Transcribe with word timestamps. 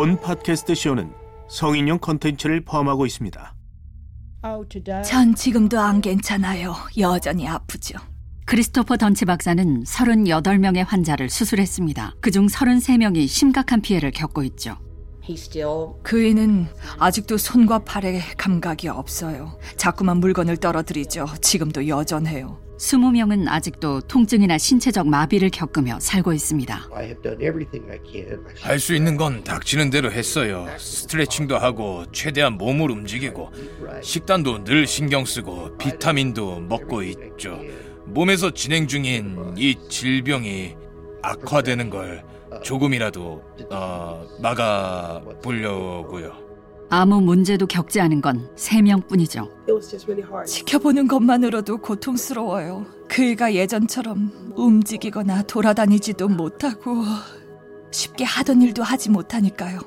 본 0.00 0.18
팟캐스트 0.18 0.74
쇼는 0.74 1.12
성인용 1.50 1.98
컨텐츠를 1.98 2.62
포함하고 2.62 3.04
있습니다. 3.04 3.54
전 5.04 5.34
지금도 5.34 5.78
안 5.78 6.00
괜찮아요. 6.00 6.74
여전히 6.96 7.46
아프죠. 7.46 7.98
크리스토퍼 8.46 8.96
던치 8.96 9.26
박사는 9.26 9.84
38명의 9.84 10.86
환자를 10.86 11.28
수술했습니다. 11.28 12.14
그중 12.22 12.46
33명이 12.46 13.28
심각한 13.28 13.82
피해를 13.82 14.10
겪고 14.10 14.42
있죠. 14.44 14.78
그이는 16.02 16.66
아직도 16.98 17.36
손과 17.36 17.80
팔에 17.80 18.22
감각이 18.38 18.88
없어요. 18.88 19.58
자꾸만 19.76 20.16
물건을 20.16 20.56
떨어뜨리죠. 20.56 21.26
지금도 21.42 21.88
여전해요. 21.88 22.58
20명은 22.80 23.46
아직도 23.46 24.00
통증이나 24.02 24.56
신체적 24.56 25.06
마비를 25.06 25.50
겪으며 25.50 26.00
살고 26.00 26.32
있습니다. 26.32 26.88
할 28.62 28.78
수 28.80 28.94
있는 28.94 29.18
건 29.18 29.44
닥치는 29.44 29.90
대로 29.90 30.10
했어요. 30.10 30.66
스트레칭도 30.78 31.58
하고 31.58 32.06
최대한 32.10 32.54
몸을 32.54 32.90
움직이고 32.90 33.50
식단도 34.02 34.64
늘 34.64 34.86
신경 34.86 35.26
쓰고 35.26 35.76
비타민도 35.76 36.60
먹고 36.60 37.02
있죠. 37.02 37.60
몸에서 38.06 38.50
진행 38.50 38.86
중인 38.88 39.54
이 39.58 39.76
질병이 39.90 40.74
악화되는 41.20 41.90
걸 41.90 42.24
조금이라도 42.64 43.42
어, 43.70 44.26
막아 44.40 45.20
보려고요. 45.42 46.49
아무 46.92 47.20
문제도 47.20 47.66
겪지 47.66 48.00
않은 48.00 48.20
건 48.20 48.48
3명뿐이죠. 48.56 49.48
지켜보는 50.44 51.06
것만으로도 51.06 51.78
고통스러워요. 51.78 52.84
그이가 53.08 53.54
예전처럼 53.54 54.52
움직이거나 54.56 55.42
돌아다니지도 55.42 56.28
못하고 56.28 57.04
쉽게 57.92 58.24
하던 58.24 58.62
일도 58.62 58.82
하지 58.82 59.08
못하니까요. 59.08 59.78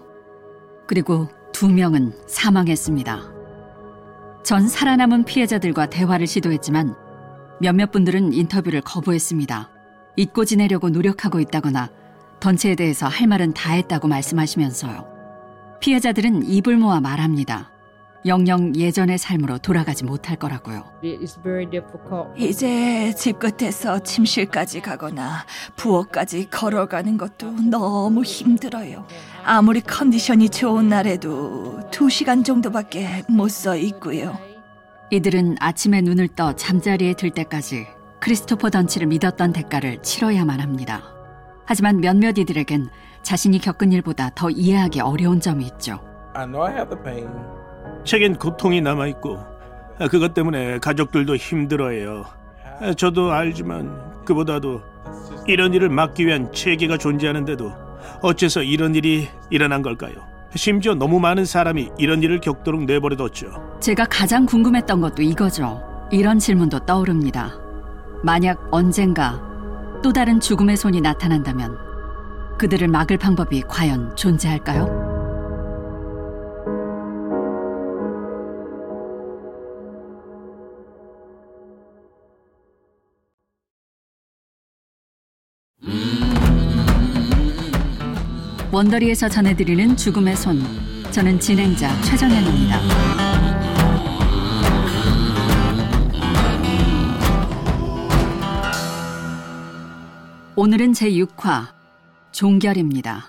그리고 0.87 1.27
두 1.51 1.69
명은 1.69 2.13
사망했습니다. 2.27 3.33
전 4.43 4.67
살아남은 4.69 5.25
피해자들과 5.25 5.87
대화를 5.87 6.25
시도했지만 6.25 6.95
몇몇 7.59 7.91
분들은 7.91 8.31
인터뷰를 8.31 8.79
거부했습니다. 8.81 9.69
잊고 10.15 10.45
지내려고 10.45 10.89
노력하고 10.89 11.41
있다거나 11.41 11.89
던체에 12.39 12.75
대해서 12.75 13.07
할 13.07 13.27
말은 13.27 13.53
다 13.53 13.73
했다고 13.73 14.07
말씀하시면서요. 14.07 15.12
피해자들은 15.83 16.45
입을 16.45 16.77
모아 16.77 17.01
말합니다. 17.01 17.69
영영 18.25 18.73
예전의 18.77 19.17
삶으로 19.17 19.57
돌아가지 19.57 20.05
못할 20.05 20.37
거라고요. 20.37 20.85
이제 22.37 23.13
집 23.17 23.37
끝에서 23.37 23.99
침실까지 23.99 24.79
가거나 24.79 25.45
부엌까지 25.75 26.49
걸어가는 26.49 27.17
것도 27.17 27.51
너무 27.69 28.23
힘들어요. 28.23 29.05
아무리 29.43 29.81
컨디션이 29.81 30.47
좋은 30.47 30.87
날에도 30.87 31.81
두 31.91 32.09
시간 32.09 32.45
정도밖에 32.45 33.23
못 33.27 33.51
서 33.51 33.75
있고요. 33.75 34.37
이들은 35.11 35.57
아침에 35.59 35.99
눈을 35.99 36.29
떠 36.29 36.55
잠자리에 36.55 37.15
들 37.15 37.29
때까지 37.29 37.87
크리스토퍼 38.21 38.69
던치를 38.69 39.07
믿었던 39.07 39.51
대가를 39.51 40.01
치러야만 40.01 40.61
합니다. 40.61 41.03
하지만 41.65 41.99
몇몇 41.99 42.37
이들에겐 42.37 42.87
자신이 43.23 43.59
겪은 43.59 43.91
일보다 43.91 44.29
더 44.35 44.49
이해하기 44.49 44.99
어려운 44.99 45.39
점이 45.39 45.65
있죠. 45.65 45.99
제겐 48.03 48.35
고통이 48.35 48.81
남아 48.81 49.07
있고 49.07 49.39
그것 50.11 50.33
때문에 50.33 50.79
가족들도 50.79 51.35
힘들어해요. 51.35 52.25
저도 52.97 53.31
알지만 53.31 54.23
그보다도 54.25 54.81
이런 55.47 55.73
일을 55.73 55.89
막기 55.89 56.25
위한 56.25 56.51
체계가 56.51 56.97
존재하는데도 56.97 57.71
어째서 58.21 58.63
이런 58.63 58.95
일이 58.95 59.27
일어난 59.49 59.81
걸까요? 59.81 60.15
심지어 60.55 60.93
너무 60.93 61.19
많은 61.19 61.45
사람이 61.45 61.91
이런 61.97 62.21
일을 62.21 62.39
겪도록 62.39 62.83
내버려뒀죠. 62.85 63.77
제가 63.79 64.05
가장 64.05 64.45
궁금했던 64.45 65.01
것도 65.01 65.21
이거죠. 65.21 65.81
이런 66.11 66.39
질문도 66.39 66.79
떠오릅니다. 66.79 67.51
만약 68.23 68.67
언젠가 68.71 69.41
또 70.03 70.13
다른 70.13 70.39
죽음의 70.39 70.77
손이 70.77 71.01
나타난다면 71.01 71.77
그들을 72.57 72.87
막을 72.87 73.17
방법이 73.17 73.63
과연 73.67 74.15
존재할까요? 74.15 75.13
원더리에서 88.71 89.29
전해드리는 89.29 89.95
죽음의 89.95 90.35
손. 90.35 90.59
저는 91.11 91.39
진행자 91.39 92.01
최정현입니다. 92.01 92.79
오늘은 100.55 100.93
제6화 100.93 101.82
종결입니다. 102.33 103.27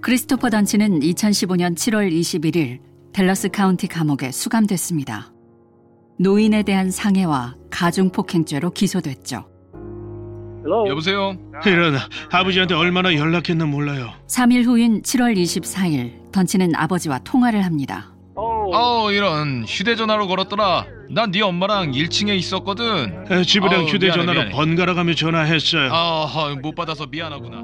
크리스토퍼 0.00 0.50
던치는 0.50 1.00
2015년 1.00 1.74
7월 1.74 2.10
21일 2.10 2.80
델러스 3.12 3.48
카운티 3.50 3.86
감옥에 3.86 4.32
수감됐습니다. 4.32 5.32
노인에 6.18 6.62
대한 6.62 6.90
상해와 6.90 7.56
가중폭행죄로 7.70 8.70
기소됐죠. 8.70 9.46
여보세요. 10.88 11.36
이런 11.64 11.96
아버지한테 12.30 12.74
얼마나 12.74 13.14
연락했나 13.14 13.66
몰라요. 13.66 14.10
3일 14.26 14.64
후인 14.64 15.02
7월 15.02 15.36
24일 15.36 16.32
던치는 16.32 16.74
아버지와 16.74 17.20
통화를 17.20 17.64
합니다. 17.64 18.15
어 18.74 19.10
이런 19.12 19.64
휴대전화로 19.66 20.26
걸었더라. 20.28 20.86
난 21.10 21.30
네 21.30 21.40
엄마랑 21.40 21.92
1층에 21.92 22.36
있었거든. 22.36 23.26
에, 23.30 23.42
집이랑 23.44 23.80
아우, 23.80 23.86
휴대전화로 23.86 24.32
미안해, 24.32 24.50
미안해. 24.50 24.50
번갈아 24.50 24.94
가며 24.94 25.14
전화했어요. 25.14 25.90
아, 25.92 26.54
못 26.60 26.74
받아서 26.74 27.06
미안하구나. 27.06 27.62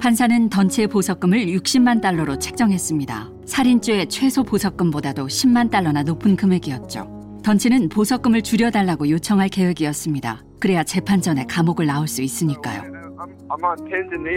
판사는 0.00 0.50
던치의 0.50 0.88
보석금을 0.88 1.46
60만 1.46 2.02
달러로 2.02 2.38
책정했습니다. 2.38 3.30
살인죄의 3.46 4.08
최소 4.08 4.42
보석금보다도 4.42 5.26
10만 5.28 5.70
달러나 5.70 6.02
높은 6.02 6.36
금액이었죠. 6.36 7.40
던치는 7.42 7.88
보석금을 7.88 8.42
줄여달라고 8.42 9.08
요청할 9.08 9.48
계획이었습니다. 9.48 10.42
그래야 10.60 10.82
재판 10.82 11.22
전에 11.22 11.44
감옥을 11.48 11.86
나올 11.86 12.06
수 12.08 12.20
있으니까요. 12.22 12.82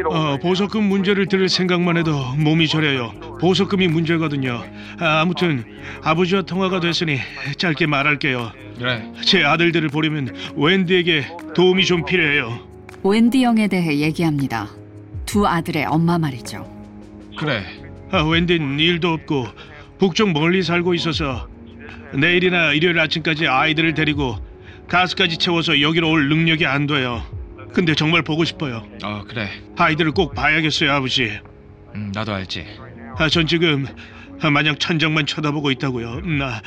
어, 0.09 0.37
보석금 0.37 0.83
문제를 0.83 1.27
들을 1.27 1.49
생각만 1.49 1.97
해도 1.97 2.17
몸이 2.37 2.67
저려요. 2.67 3.11
보석금이 3.39 3.87
문제거든요. 3.87 4.63
아, 4.99 5.21
아무튼 5.21 5.63
아버지와 6.03 6.43
통화가 6.43 6.79
됐으니 6.79 7.19
짧게 7.57 7.87
말할게요. 7.87 8.51
그래. 8.77 9.03
제 9.25 9.43
아들들을 9.43 9.89
보려면 9.89 10.35
웬디에게 10.55 11.25
도움이 11.55 11.85
좀 11.85 12.05
필요해요. 12.05 12.59
웬디 13.03 13.43
영에 13.43 13.67
대해 13.67 13.99
얘기합니다. 13.99 14.67
두 15.25 15.47
아들의 15.47 15.85
엄마 15.85 16.17
말이죠. 16.17 16.65
그래. 17.37 17.63
아, 18.11 18.23
웬디는 18.23 18.79
일도 18.79 19.11
없고 19.13 19.47
북쪽 19.99 20.31
멀리 20.31 20.63
살고 20.63 20.93
있어서 20.93 21.47
내일이나 22.13 22.73
일요일 22.73 22.99
아침까지 22.99 23.47
아이들을 23.47 23.93
데리고 23.93 24.37
가스까지 24.87 25.37
채워서 25.37 25.81
여기로 25.81 26.09
올 26.09 26.29
능력이 26.29 26.65
안 26.65 26.87
돼요. 26.87 27.21
근데 27.73 27.93
정말 27.95 28.21
보고 28.23 28.43
싶어요. 28.43 28.83
어, 29.03 29.23
그래. 29.27 29.49
아이들을 29.77 30.11
꼭 30.13 30.33
봐야겠어요, 30.33 30.91
아버지. 30.91 31.39
음, 31.95 32.11
나도 32.13 32.33
알지. 32.33 32.65
아, 33.17 33.29
전 33.29 33.45
지금 33.47 33.85
아, 34.41 34.49
마냥 34.49 34.75
천장만 34.77 35.25
쳐다보고 35.25 35.71
있다고요. 35.71 36.13
음, 36.23 36.39
아, 36.41 36.61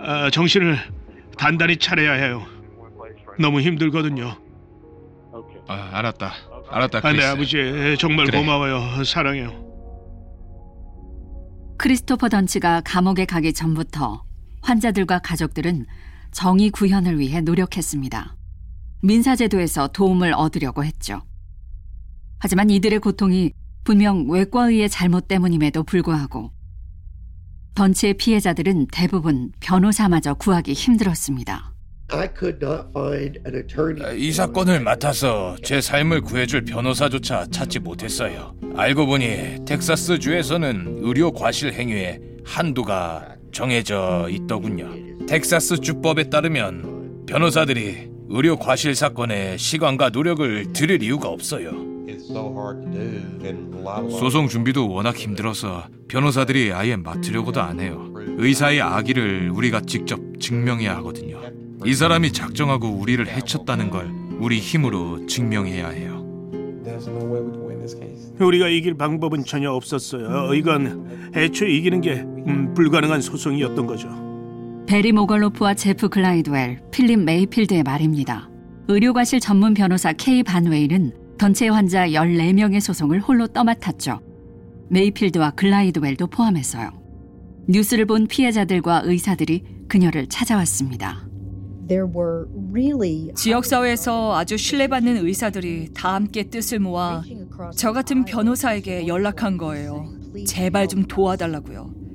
아, 0.00 0.30
정신을 0.30 0.78
단단히 1.36 1.76
차려야 1.76 2.12
해요. 2.12 2.46
너무 3.38 3.60
힘들거든요. 3.60 4.36
아, 5.68 5.90
알았다. 5.92 6.32
알았다, 6.70 6.98
아, 6.98 7.00
네, 7.00 7.10
크리스. 7.12 7.26
아버지 7.26 7.96
정말 7.98 8.26
그래. 8.26 8.38
고마워요. 8.38 9.04
사랑해요. 9.04 9.64
크리스토퍼 11.78 12.28
던치가 12.28 12.80
감옥에 12.84 13.24
가기 13.26 13.52
전부터 13.52 14.24
환자들과 14.62 15.18
가족들은 15.20 15.86
정의 16.32 16.70
구현을 16.70 17.18
위해 17.18 17.40
노력했습니다. 17.40 18.35
민사제도에서 19.02 19.88
도움을 19.88 20.32
얻으려고 20.34 20.84
했죠. 20.84 21.22
하지만 22.38 22.70
이들의 22.70 22.98
고통이 23.00 23.52
분명 23.84 24.28
외과의의 24.28 24.88
잘못 24.88 25.28
때문임에도 25.28 25.84
불구하고 25.84 26.50
던치의 27.74 28.14
피해자들은 28.14 28.88
대부분 28.90 29.52
변호사마저 29.60 30.34
구하기 30.34 30.72
힘들었습니다. 30.72 31.72
I 32.08 32.28
could 32.38 32.64
not 32.64 32.88
find 32.96 33.40
an 33.46 33.54
attorney. 33.56 34.08
아, 34.08 34.12
이 34.12 34.32
사건을 34.32 34.80
맡아서 34.80 35.56
제 35.62 35.80
삶을 35.80 36.20
구해줄 36.22 36.64
변호사조차 36.64 37.46
찾지 37.50 37.80
못했어요. 37.80 38.54
알고 38.76 39.06
보니 39.06 39.64
텍사스 39.66 40.18
주에서는 40.20 41.00
의료 41.02 41.32
과실 41.32 41.72
행위의 41.72 42.20
한도가 42.44 43.34
정해져 43.52 44.28
있더군요. 44.30 45.26
텍사스 45.26 45.80
주법에 45.80 46.30
따르면 46.30 47.26
변호사들이 47.26 48.15
의료 48.28 48.56
과실 48.56 48.94
사건에 48.94 49.56
시간과 49.56 50.10
노력을 50.10 50.72
들일 50.72 51.02
이유가 51.02 51.28
없어요. 51.28 51.70
소송 54.10 54.48
준비도 54.48 54.90
워낙 54.90 55.16
힘들어서 55.16 55.84
변호사들이 56.08 56.72
아예 56.72 56.96
맡으려고도 56.96 57.60
안 57.62 57.80
해요. 57.80 58.12
의사의 58.38 58.80
악의를 58.80 59.50
우리가 59.54 59.80
직접 59.82 60.20
증명해야 60.40 60.96
하거든요. 60.96 61.40
이 61.84 61.94
사람이 61.94 62.32
작정하고 62.32 62.88
우리를 62.88 63.26
해쳤다는 63.28 63.90
걸 63.90 64.10
우리 64.40 64.58
힘으로 64.58 65.26
증명해야 65.26 65.88
해요. 65.88 66.16
우리가 68.40 68.68
이길 68.68 68.94
방법은 68.94 69.44
전혀 69.44 69.70
없었어요. 69.70 70.52
이건 70.54 71.30
애초에 71.34 71.70
이기는 71.70 72.00
게 72.00 72.12
음, 72.14 72.74
불가능한 72.74 73.20
소송이었던 73.20 73.86
거죠. 73.86 74.08
베리 74.86 75.10
모걸로프와 75.10 75.74
제프 75.74 76.08
글라이드웰, 76.08 76.78
필립 76.92 77.18
메이필드의 77.24 77.82
말입니다. 77.82 78.48
의료과실 78.86 79.40
전문 79.40 79.74
변호사 79.74 80.12
케이 80.12 80.44
반웨이는 80.44 81.12
전체 81.40 81.66
환자 81.66 82.06
14명의 82.06 82.80
소송을 82.80 83.20
홀로 83.20 83.48
떠맡았죠. 83.48 84.20
메이필드와 84.90 85.50
글라이드웰도 85.50 86.28
포함해서요. 86.28 86.90
뉴스를 87.68 88.06
본 88.06 88.28
피해자들과 88.28 89.02
의사들이 89.04 89.64
그녀를 89.88 90.28
찾아왔습니다. 90.28 91.28
지역사회에서 93.34 94.36
아주 94.36 94.56
신뢰받는 94.56 95.16
의사들이 95.26 95.88
다 95.94 96.14
함께 96.14 96.44
뜻을 96.44 96.78
모아 96.78 97.22
저 97.76 97.92
같은 97.92 98.24
변호사에게 98.24 99.08
연락한 99.08 99.56
거예요. 99.56 100.06
제발 100.46 100.86
좀 100.86 101.02
도와달라고요. 101.04 102.05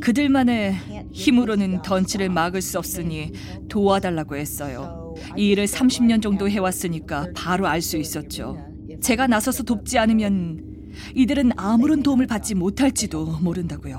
그들만의 0.00 1.08
힘으로는 1.12 1.82
던치를 1.82 2.28
막을 2.28 2.60
수 2.62 2.78
없으니 2.78 3.32
도와달라고 3.68 4.36
했어요. 4.36 5.14
이 5.36 5.48
일을 5.48 5.66
30년 5.66 6.22
정도 6.22 6.48
해왔으니까 6.48 7.28
바로 7.34 7.66
알 7.66 7.80
수 7.82 7.96
있었죠. 7.96 8.56
제가 9.00 9.26
나서서 9.26 9.62
돕지 9.64 9.98
않으면 9.98 10.92
이들은 11.14 11.52
아무런 11.56 12.02
도움을 12.02 12.26
받지 12.26 12.54
못할지도 12.54 13.38
모른다고요. 13.40 13.98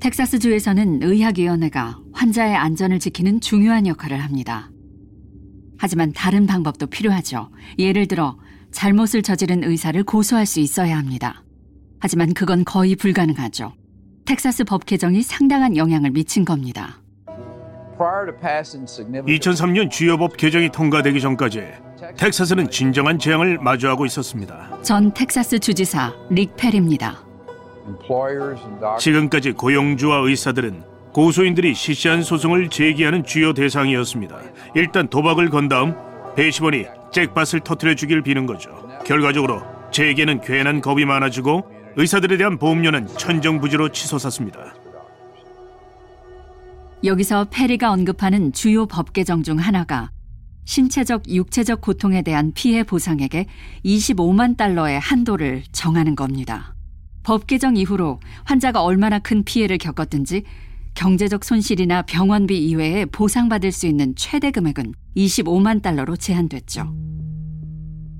텍사스주에서는 0.00 1.02
의학위원회가 1.02 2.00
환자의 2.12 2.54
안전을 2.54 2.98
지키는 2.98 3.40
중요한 3.40 3.86
역할을 3.86 4.18
합니다. 4.18 4.70
하지만 5.78 6.12
다른 6.12 6.46
방법도 6.46 6.88
필요하죠. 6.88 7.50
예를 7.78 8.06
들어 8.06 8.38
잘못을 8.70 9.22
저지른 9.22 9.64
의사를 9.64 10.02
고소할 10.04 10.46
수 10.46 10.60
있어야 10.60 10.98
합니다. 10.98 11.44
하지만 12.00 12.34
그건 12.34 12.64
거의 12.64 12.94
불가능하죠. 12.96 13.72
텍사스 14.28 14.64
법 14.64 14.84
개정이 14.84 15.22
상당한 15.22 15.74
영향을 15.74 16.10
미친 16.10 16.44
겁니다. 16.44 17.00
2003년 17.98 19.90
주요 19.90 20.18
법 20.18 20.36
개정이 20.36 20.68
통과되기 20.68 21.18
전까지 21.18 21.62
텍사스는 22.14 22.70
진정한 22.70 23.18
재앙을 23.18 23.56
마주하고 23.56 24.04
있었습니다. 24.04 24.82
전 24.82 25.14
텍사스 25.14 25.60
주지사 25.60 26.14
릭 26.28 26.54
펠입니다. 26.56 27.24
지금까지 28.98 29.52
고용주와 29.52 30.18
의사들은 30.18 30.82
고소인들이 31.14 31.72
시시한 31.72 32.22
소송을 32.22 32.68
제기하는 32.68 33.24
주요 33.24 33.54
대상이었습니다. 33.54 34.40
일단 34.74 35.08
도박을 35.08 35.48
건 35.48 35.70
다음 35.70 35.94
배심원이 36.36 36.84
잭밭을 37.12 37.60
터트려 37.60 37.94
주길 37.94 38.20
비는 38.20 38.44
거죠. 38.44 38.68
결과적으로 39.06 39.62
제게는 39.90 40.42
괜한 40.42 40.82
겁이 40.82 41.06
많아지고 41.06 41.77
의사들에 41.96 42.36
대한 42.36 42.58
보험료는 42.58 43.06
천정부지로 43.06 43.90
치솟았습니다. 43.90 44.74
여기서 47.04 47.46
페리가 47.50 47.92
언급하는 47.92 48.52
주요 48.52 48.86
법 48.86 49.12
개정 49.12 49.42
중 49.42 49.58
하나가 49.58 50.10
신체적, 50.64 51.28
육체적 51.28 51.80
고통에 51.80 52.22
대한 52.22 52.52
피해 52.52 52.82
보상액의 52.82 53.46
25만 53.84 54.56
달러의 54.56 55.00
한도를 55.00 55.62
정하는 55.72 56.14
겁니다. 56.14 56.74
법 57.22 57.46
개정 57.46 57.76
이후로 57.76 58.20
환자가 58.44 58.82
얼마나 58.82 59.18
큰 59.18 59.44
피해를 59.44 59.78
겪었든지 59.78 60.42
경제적 60.94 61.44
손실이나 61.44 62.02
병원비 62.02 62.58
이외에 62.58 63.04
보상받을 63.06 63.70
수 63.70 63.86
있는 63.86 64.14
최대 64.16 64.50
금액은 64.50 64.92
25만 65.16 65.80
달러로 65.80 66.16
제한됐죠. 66.16 66.92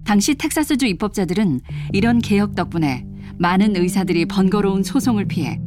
당시 0.04 0.34
텍사스주 0.34 0.86
입법자들은 0.86 1.60
이런 1.92 2.20
개혁 2.20 2.54
덕분에 2.54 3.04
많은 3.36 3.76
의사들이 3.76 4.26
번거로운 4.26 4.82
소송을 4.82 5.26
피해 5.26 5.60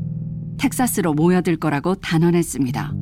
텍사스로 0.57 1.13
모여들 1.13 1.57
거라고 1.57 1.95
단언했습니다. 1.95 2.93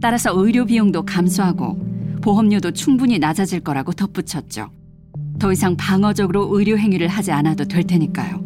따라서 0.00 0.32
의료 0.34 0.64
비용도 0.64 1.04
감소하고 1.04 1.78
보험료도 2.22 2.72
충분히 2.72 3.18
낮아질 3.18 3.60
거라고 3.60 3.92
덧붙였죠. 3.92 4.70
더 5.38 5.52
이상 5.52 5.76
방어적으로 5.76 6.48
의료 6.52 6.76
행위를 6.76 7.08
하지 7.08 7.32
않아도 7.32 7.64
될 7.64 7.84
테니까요. 7.84 8.42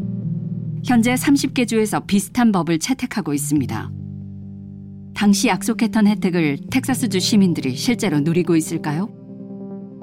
현재 0.84 1.14
30개 1.14 1.66
주에서 1.66 2.00
비슷한 2.00 2.52
법을 2.52 2.78
채택하고 2.78 3.32
있습니다. 3.34 3.90
당시 5.14 5.48
약속했던 5.48 6.06
혜택을 6.06 6.58
텍사스주 6.70 7.20
시민들이 7.20 7.76
실제로 7.76 8.20
누리고 8.20 8.56
있을까요? 8.56 9.08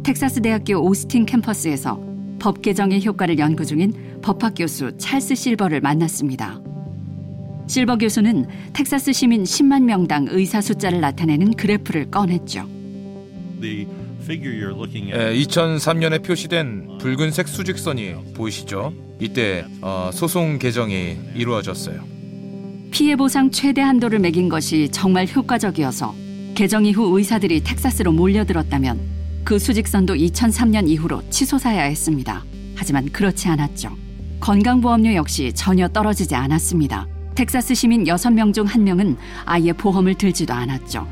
텍사스 0.03 0.41
대학교 0.41 0.77
오스틴 0.77 1.25
캠퍼스에서 1.25 2.10
법 2.41 2.63
개정의 2.63 3.05
효과를 3.05 3.37
연구 3.37 3.63
중인 3.65 3.93
법학 4.23 4.55
교수 4.57 4.97
찰스 4.97 5.35
실버를 5.35 5.79
만났습니다. 5.79 6.59
실버 7.67 7.99
교수는 7.99 8.47
텍사스 8.73 9.13
시민 9.13 9.43
10만 9.43 9.83
명당 9.83 10.25
의사 10.31 10.59
숫자를 10.59 10.99
나타내는 11.01 11.53
그래프를 11.53 12.09
꺼냈죠. 12.09 12.67
2003년에 15.33 16.23
표시된 16.25 16.97
붉은색 16.99 17.47
수직선이 17.47 18.15
보이시죠? 18.33 18.91
이때 19.19 19.63
어, 19.81 20.09
소송 20.11 20.57
개정이 20.57 21.17
이루어졌어요. 21.35 22.03
피해 22.89 23.15
보상 23.15 23.51
최대 23.51 23.81
한도를 23.81 24.17
매긴 24.17 24.49
것이 24.49 24.89
정말 24.89 25.27
효과적이어서 25.27 26.15
개정 26.55 26.85
이후 26.85 27.15
의사들이 27.15 27.61
텍사스로 27.63 28.11
몰려들었다면 28.11 29.10
그 29.43 29.59
수직선도 29.59 30.13
2003년 30.15 30.87
이후로 30.87 31.21
치솟아야 31.29 31.83
했습니다. 31.83 32.43
하지만 32.75 33.09
그렇지 33.11 33.47
않았죠. 33.49 33.89
건강보험료 34.39 35.13
역시 35.15 35.51
전혀 35.53 35.87
떨어지지 35.87 36.35
않았습니다. 36.35 37.07
텍사스 37.35 37.75
시민 37.75 38.03
6명 38.05 38.53
중 38.53 38.65
1명은 38.65 39.17
아예 39.45 39.73
보험을 39.73 40.15
들지도 40.15 40.53
않았죠. 40.53 41.07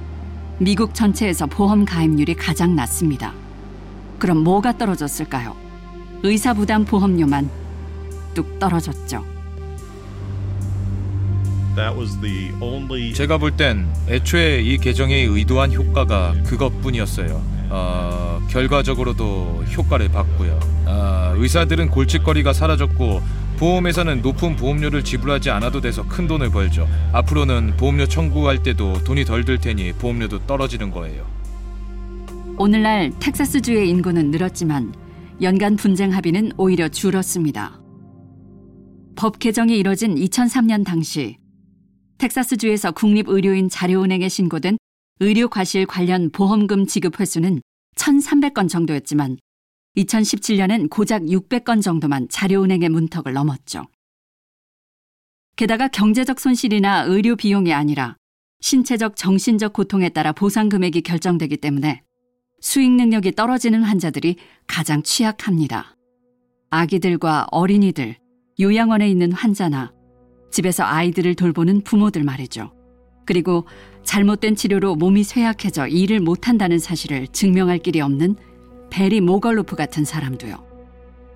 미국 0.59 0.93
전체에서 0.93 1.45
보험 1.45 1.85
가입률이 1.85 2.35
가장 2.35 2.75
낮습니다. 2.75 3.33
그럼 4.17 4.39
뭐가 4.43 4.77
떨어졌을까요? 4.77 5.55
의사 6.23 6.53
부담 6.53 6.83
보험료만 6.85 7.49
뚝 8.33 8.59
떨어졌죠. 8.59 9.23
제가 13.13 13.37
볼 13.37 13.51
땐 13.55 13.87
애초에 14.09 14.61
이 14.61 14.77
개정의 14.77 15.25
의도한 15.25 15.71
효과가 15.73 16.33
그것뿐이었어요. 16.45 17.41
어, 17.69 18.41
결과적으로도 18.49 19.63
효과를 19.75 20.09
봤고요. 20.09 20.59
어, 20.85 21.33
의사들은 21.35 21.89
골칫거리가 21.89 22.53
사라졌고 22.53 23.21
보험회사는 23.57 24.21
높은 24.21 24.55
보험료를 24.55 25.03
지불하지 25.03 25.49
않아도 25.51 25.81
돼서 25.81 26.07
큰 26.07 26.27
돈을 26.27 26.49
벌죠. 26.49 26.87
앞으로는 27.13 27.75
보험료 27.77 28.07
청구할 28.07 28.63
때도 28.63 29.03
돈이 29.03 29.25
덜 29.25 29.43
들 29.43 29.57
테니 29.59 29.93
보험료도 29.93 30.45
떨어지는 30.47 30.91
거예요. 30.91 31.25
오늘날 32.57 33.11
텍사스주의 33.19 33.89
인구는 33.89 34.31
늘었지만 34.31 34.93
연간 35.41 35.75
분쟁 35.75 36.13
합의는 36.13 36.51
오히려 36.57 36.89
줄었습니다. 36.89 37.79
법 39.15 39.39
개정이 39.39 39.77
이뤄진 39.77 40.15
2003년 40.15 40.85
당시 40.85 41.37
텍사스주에서 42.17 42.91
국립의료인 42.91 43.69
자료은행에 43.69 44.27
신고된 44.29 44.77
의료 45.21 45.49
과실 45.49 45.85
관련 45.85 46.29
보험금 46.31 46.85
지급 46.85 47.19
횟수는 47.19 47.61
1,300건 47.95 48.69
정도였지만 48.69 49.37
2017년엔 49.97 50.89
고작 50.89 51.23
600건 51.23 51.81
정도만 51.81 52.29
자료은행의 52.29 52.87
문턱을 52.87 53.33
넘었죠. 53.33 53.83
게다가 55.57 55.89
경제적 55.89 56.39
손실이나 56.39 57.03
의료 57.03 57.35
비용이 57.35 57.73
아니라 57.73 58.15
신체적 58.61 59.17
정신적 59.17 59.73
고통에 59.73 60.07
따라 60.07 60.31
보상 60.31 60.69
금액이 60.69 61.01
결정되기 61.01 61.57
때문에 61.57 62.01
수익 62.61 62.91
능력이 62.91 63.33
떨어지는 63.33 63.83
환자들이 63.83 64.37
가장 64.67 65.03
취약합니다. 65.03 65.95
아기들과 66.69 67.47
어린이들, 67.51 68.15
요양원에 68.59 69.09
있는 69.09 69.33
환자나 69.33 69.91
집에서 70.51 70.83
아이들을 70.83 71.35
돌보는 71.35 71.81
부모들 71.81 72.23
말이죠. 72.23 72.78
그리고 73.29 73.65
잘못된 74.05 74.55
치료로 74.55 74.95
몸이 74.95 75.23
쇠약해져 75.23 75.85
일을 75.85 76.19
못한다는 76.19 76.79
사실을 76.79 77.27
증명할 77.27 77.77
길이 77.77 78.01
없는 78.01 78.35
베리 78.89 79.21
모걸로프 79.21 79.75
같은 79.75 80.03
사람도요. 80.03 80.55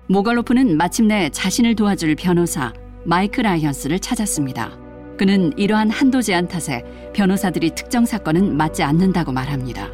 모걸로프는 0.08 0.76
마침내 0.76 1.30
자신을 1.30 1.76
도와줄 1.76 2.16
변호사 2.16 2.72
마이크 3.04 3.40
라이언스를 3.40 4.00
찾았습니다. 4.00 4.76
그는 5.16 5.56
이러한 5.56 5.88
한도 5.88 6.20
제한 6.20 6.48
탓에 6.48 6.82
변호사들이 7.14 7.76
특정 7.76 8.04
사건은 8.04 8.56
맞지 8.56 8.82
않는다고 8.82 9.30
말합니다. 9.30 9.88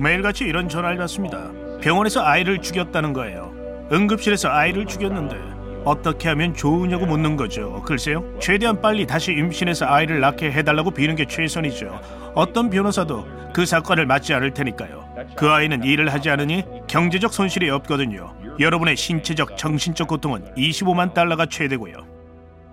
매일같이 0.00 0.44
이런 0.44 0.70
전화를 0.70 0.96
받습니다. 0.96 1.52
병원에서 1.82 2.24
아이를 2.24 2.62
죽였다는 2.62 3.12
거예요. 3.12 3.52
응급실에서 3.92 4.48
아이를 4.48 4.86
죽였는데 4.86 5.53
어떻게 5.84 6.28
하면 6.28 6.54
좋으냐고 6.54 7.06
묻는 7.06 7.36
거죠. 7.36 7.82
글쎄요, 7.82 8.24
최대한 8.40 8.80
빨리 8.80 9.06
다시 9.06 9.32
임신해서 9.32 9.86
아이를 9.86 10.20
낳게 10.20 10.50
해달라고 10.50 10.90
비는 10.90 11.16
게 11.16 11.26
최선이죠. 11.26 12.00
어떤 12.34 12.70
변호사도 12.70 13.26
그 13.52 13.66
사건을 13.66 14.06
맞지 14.06 14.34
않을 14.34 14.54
테니까요. 14.54 15.04
그 15.36 15.48
아이는 15.48 15.84
일을 15.84 16.12
하지 16.12 16.30
않으니 16.30 16.64
경제적 16.88 17.32
손실이 17.32 17.70
없거든요. 17.70 18.34
여러분의 18.58 18.96
신체적, 18.96 19.56
정신적 19.56 20.08
고통은 20.08 20.44
25만 20.56 21.14
달러가 21.14 21.46
최대고요. 21.46 22.14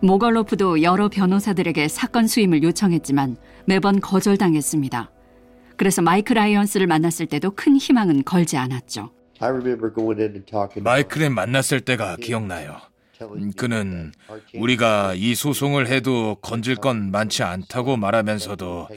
모걸로프도 0.01 0.81
여러 0.81 1.09
변호사들에게 1.09 1.87
사건 1.87 2.27
수임을 2.27 2.63
요청했지만 2.63 3.37
매번 3.65 3.99
거절당했습니다. 3.99 5.11
그래서 5.77 6.01
마이크 6.01 6.33
라이언스를 6.33 6.87
만났을 6.87 7.27
때도 7.27 7.51
큰 7.51 7.75
희망은 7.75 8.23
걸지 8.23 8.57
않았죠. 8.57 9.11
마이클을 10.83 11.29
만났을 11.29 11.81
때가 11.81 12.15
기억나요. 12.17 12.90
음, 13.35 13.51
그는 13.55 14.11
우리가 14.55 15.13
이 15.15 15.35
소송을 15.35 15.87
해도 15.87 16.35
건질 16.41 16.75
건 16.75 17.11
많지 17.11 17.43
않다고 17.43 17.97
말하면서도 17.97 18.87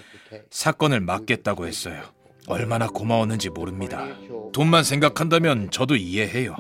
사건을 0.51 1.01
막겠다고 1.01 1.67
했어요. 1.67 2.03
얼마나 2.47 2.89
고마웠는지 2.89 3.49
모릅니다. 3.51 4.07
돈만 4.53 4.85
생각한다면 4.85 5.71
저도 5.71 5.97
이해해요. 5.97 6.55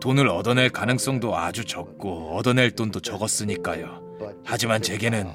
돈을 0.00 0.28
얻어낼 0.28 0.70
가능성도 0.70 1.36
아주 1.36 1.64
적고 1.64 2.36
얻어낼 2.36 2.70
돈도 2.70 3.00
적었으니까요. 3.00 4.18
하지만 4.44 4.82
제게는 4.82 5.32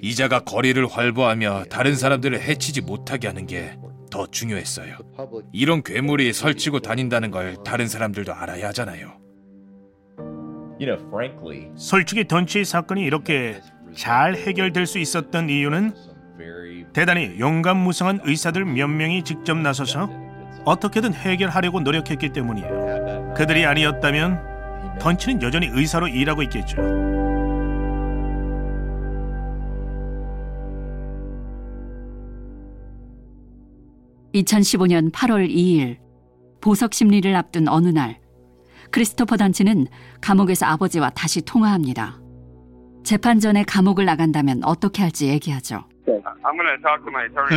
이자가 0.00 0.40
거리를 0.40 0.86
활보하며 0.86 1.64
다른 1.70 1.94
사람들을 1.96 2.40
해치지 2.40 2.80
못하게 2.82 3.26
하는 3.26 3.46
게 3.46 3.76
더 4.10 4.26
중요했어요. 4.26 4.96
이런 5.52 5.82
괴물이 5.82 6.32
설치고 6.32 6.80
다닌다는 6.80 7.30
걸 7.30 7.56
다른 7.64 7.88
사람들도 7.88 8.32
알아야 8.32 8.68
하잖아요. 8.68 9.18
솔직히 11.76 12.26
던치 12.26 12.64
사건이 12.64 13.02
이렇게 13.02 13.60
잘 13.94 14.34
해결될 14.34 14.86
수 14.86 14.98
있었던 14.98 15.48
이유는 15.50 15.92
대단히 16.92 17.38
용감 17.38 17.78
무성한 17.78 18.20
의사들 18.24 18.64
몇 18.64 18.88
명이 18.88 19.24
직접 19.24 19.56
나서서 19.56 20.08
어떻게든 20.64 21.14
해결하려고 21.14 21.80
노력했기 21.80 22.30
때문이에요. 22.30 23.34
그들이 23.36 23.64
아니었다면 23.66 24.98
던치는 25.00 25.42
여전히 25.42 25.68
의사로 25.72 26.08
일하고 26.08 26.42
있겠죠. 26.42 26.76
2015년 34.34 35.10
8월 35.10 35.48
2일 35.50 35.98
보석 36.60 36.94
심리를 36.94 37.34
앞둔 37.34 37.68
어느 37.68 37.88
날 37.88 38.20
크리스토퍼 38.90 39.36
단치는 39.36 39.86
감옥에서 40.20 40.66
아버지와 40.66 41.10
다시 41.10 41.42
통화합니다. 41.42 42.18
재판 43.04 43.40
전에 43.40 43.64
감옥을 43.64 44.04
나간다면 44.04 44.60
어떻게 44.64 45.02
할지 45.02 45.28
얘기하죠. 45.28 45.84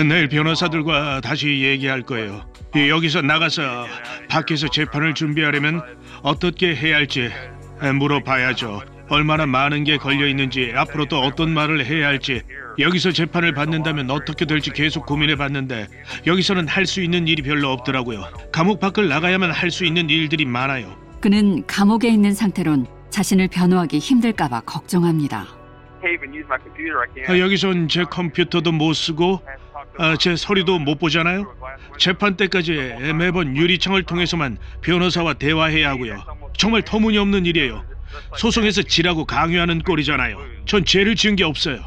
내일 0.07 0.27
변호사들과 0.27 1.21
다시 1.21 1.61
얘기할 1.61 2.01
거예요. 2.03 2.41
여기서 2.75 3.21
나가서 3.21 3.85
밖에서 4.29 4.67
재판을 4.69 5.13
준비하려면 5.13 5.81
어떻게 6.21 6.75
해야 6.75 6.97
할지 6.97 7.29
물어봐야죠. 7.97 8.81
얼마나 9.09 9.45
많은 9.45 9.83
게 9.83 9.97
걸려 9.97 10.25
있는지 10.27 10.71
앞으로 10.73 11.05
또 11.05 11.19
어떤 11.19 11.53
말을 11.53 11.85
해야 11.85 12.07
할지 12.07 12.43
여기서 12.79 13.11
재판을 13.11 13.53
받는다면 13.53 14.09
어떻게 14.09 14.45
될지 14.45 14.71
계속 14.71 15.05
고민해 15.05 15.35
봤는데 15.35 15.87
여기서는 16.25 16.67
할 16.69 16.85
수 16.85 17.01
있는 17.01 17.27
일이 17.27 17.41
별로 17.41 17.71
없더라고요. 17.71 18.23
감옥 18.53 18.79
밖을 18.79 19.09
나가야만 19.09 19.51
할 19.51 19.69
수 19.69 19.83
있는 19.83 20.09
일들이 20.09 20.45
많아요. 20.45 20.95
그는 21.21 21.65
감옥에 21.67 22.09
있는 22.09 22.33
상태론 22.33 22.87
자신을 23.11 23.47
변호하기 23.49 23.99
힘들까봐 23.99 24.61
걱정합니다. 24.61 25.45
아, 27.27 27.39
여기선 27.39 27.87
제 27.87 28.03
컴퓨터도 28.03 28.71
못 28.71 28.93
쓰고 28.93 29.39
아, 29.99 30.17
제 30.17 30.35
서류도 30.35 30.79
못 30.79 30.97
보잖아요. 30.97 31.53
재판 31.99 32.35
때까지 32.37 32.73
매번 33.17 33.55
유리창을 33.55 34.03
통해서만 34.03 34.57
변호사와 34.81 35.35
대화해야 35.35 35.91
하고요. 35.91 36.23
정말 36.57 36.81
터무니없는 36.81 37.45
일이에요. 37.45 37.83
소송에서 38.37 38.81
지라고 38.81 39.25
강요하는 39.25 39.83
꼴이잖아요. 39.83 40.39
전 40.65 40.83
죄를 40.85 41.15
지은 41.15 41.35
게 41.35 41.43
없어요. 41.43 41.79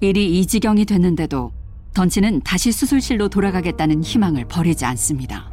일이 0.00 0.38
이 0.38 0.46
지경이 0.46 0.84
됐는데도 0.84 1.52
던치는 1.94 2.42
다시 2.42 2.72
수술실로 2.72 3.28
돌아가겠다는 3.28 4.02
희망을 4.02 4.44
버리지 4.48 4.84
않습니다. 4.84 5.50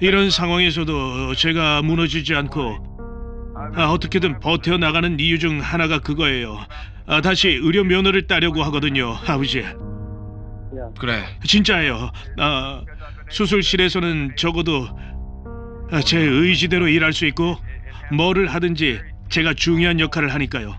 이런 0.00 0.30
상황에서도 0.30 1.34
제가 1.34 1.82
무너지지 1.82 2.34
않고 2.34 2.94
아, 3.76 3.86
어떻게든 3.90 4.40
버텨 4.40 4.76
나가는 4.78 5.18
이유 5.20 5.38
중 5.38 5.60
하나가 5.60 5.98
그거예요. 6.00 6.58
아, 7.06 7.20
다시 7.20 7.48
의료 7.48 7.84
면허를 7.84 8.26
따려고 8.26 8.62
하거든요, 8.64 9.16
아버지. 9.26 9.64
그래. 10.98 11.24
진짜예요. 11.44 12.10
아, 12.38 12.82
수술실에서는 13.30 14.32
적어도 14.36 14.88
아, 15.92 16.00
제 16.00 16.18
의지대로 16.18 16.88
일할 16.88 17.12
수 17.12 17.26
있고 17.26 17.56
뭐를 18.12 18.48
하든지 18.48 19.00
제가 19.28 19.54
중요한 19.54 20.00
역할을 20.00 20.32
하니까요. 20.34 20.76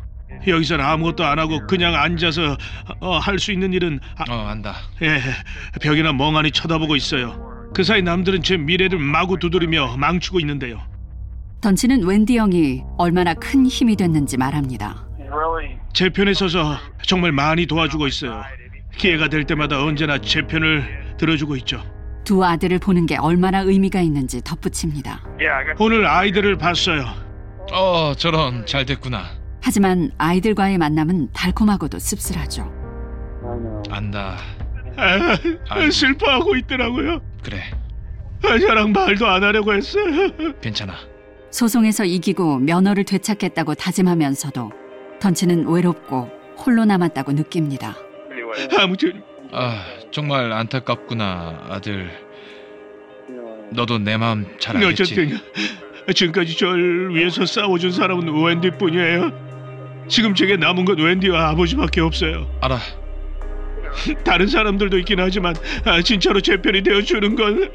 여기서는 0.47 0.83
아무것도 0.83 1.23
안 1.25 1.39
하고 1.39 1.65
그냥 1.65 1.95
앉아서 1.95 2.57
어, 2.99 3.17
할 3.17 3.39
수 3.39 3.51
있는 3.51 3.73
일은 3.73 3.99
아, 4.17 4.25
어 4.29 4.47
안다. 4.47 4.75
예, 5.01 5.19
벽이나 5.81 6.11
멍하니 6.13 6.51
쳐다보고 6.51 6.95
있어요. 6.95 7.54
그 7.75 7.83
사이 7.83 8.01
남들은 8.01 8.41
제 8.41 8.55
미래를 8.55 8.97
마구 8.99 9.37
두드리며 9.37 9.97
망치고 9.97 10.39
있는데요. 10.39 10.79
던치는 11.59 12.05
웬디 12.05 12.37
형이 12.37 12.83
얼마나 12.97 13.33
큰 13.33 13.65
힘이 13.65 13.97
됐는지 13.97 14.37
말합니다. 14.37 15.05
제 15.91 16.07
편에 16.09 16.33
서서 16.33 16.77
정말 17.05 17.33
많이 17.33 17.65
도와주고 17.65 18.07
있어요. 18.07 18.43
기회가 18.95 19.27
될 19.27 19.43
때마다 19.43 19.83
언제나 19.83 20.17
제 20.19 20.47
편을 20.47 21.15
들어주고 21.17 21.57
있죠. 21.57 21.83
두 22.23 22.45
아들을 22.45 22.79
보는 22.79 23.07
게 23.07 23.17
얼마나 23.17 23.59
의미가 23.59 23.99
있는지 23.99 24.41
덧붙입니다. 24.41 25.21
오늘 25.77 26.05
아이들을 26.05 26.57
봤어요. 26.57 27.03
어, 27.73 28.13
저런 28.15 28.65
잘 28.65 28.85
됐구나. 28.85 29.25
하지만 29.61 30.11
아이들과의 30.17 30.77
만남은 30.77 31.31
달콤하고도 31.33 31.99
씁쓸하죠. 31.99 32.71
안다. 33.91 34.37
아, 34.97 35.89
슬퍼하고 35.91 36.55
있더라고요. 36.55 37.19
그래. 37.45 37.61
아, 38.43 38.57
저랑 38.57 38.91
말도 38.91 39.27
안 39.27 39.43
하려고 39.43 39.73
했어요. 39.73 40.29
괜찮아. 40.61 40.95
소송에서 41.51 42.03
이기고 42.03 42.57
면허를 42.59 43.03
되찾겠다고 43.05 43.75
다짐하면서도 43.75 44.71
던치는 45.21 45.67
외롭고 45.67 46.29
홀로 46.57 46.85
남았다고 46.85 47.33
느낍니다. 47.33 47.95
아무튼 48.77 49.21
아, 49.51 49.85
정말 50.11 50.51
안타깝구나, 50.51 51.67
아들. 51.69 52.09
너도 53.71 53.99
내 53.99 54.17
마음 54.17 54.45
잘 54.59 54.77
알겠지? 54.77 55.03
어쨌든 55.03 55.37
지금까지 56.13 56.57
절 56.57 57.13
위해서 57.15 57.45
싸워준 57.45 57.91
사람은 57.91 58.43
웬디뿐이에요. 58.43 60.05
지금 60.07 60.33
제게 60.35 60.57
남은 60.57 60.85
건 60.85 60.97
웬디와 60.99 61.49
아버지밖에 61.49 62.01
없어요. 62.01 62.49
알아. 62.61 62.79
다른 64.23 64.47
사람들도 64.47 64.97
있긴 64.99 65.19
하지만 65.19 65.55
아, 65.85 66.01
진짜로 66.01 66.41
제 66.41 66.61
편이 66.61 66.83
되어주는 66.83 67.35
건 67.35 67.71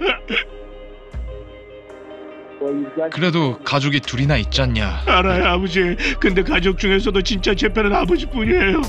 그래도 3.10 3.58
가족이 3.58 4.00
둘이나 4.00 4.36
있잖냐. 4.36 5.02
알아요 5.06 5.44
아버지. 5.46 5.96
근데 6.20 6.42
가족 6.42 6.78
중에서도 6.78 7.22
진짜 7.22 7.54
제 7.54 7.68
편은 7.68 7.92
아버지뿐이에요. 7.94 8.82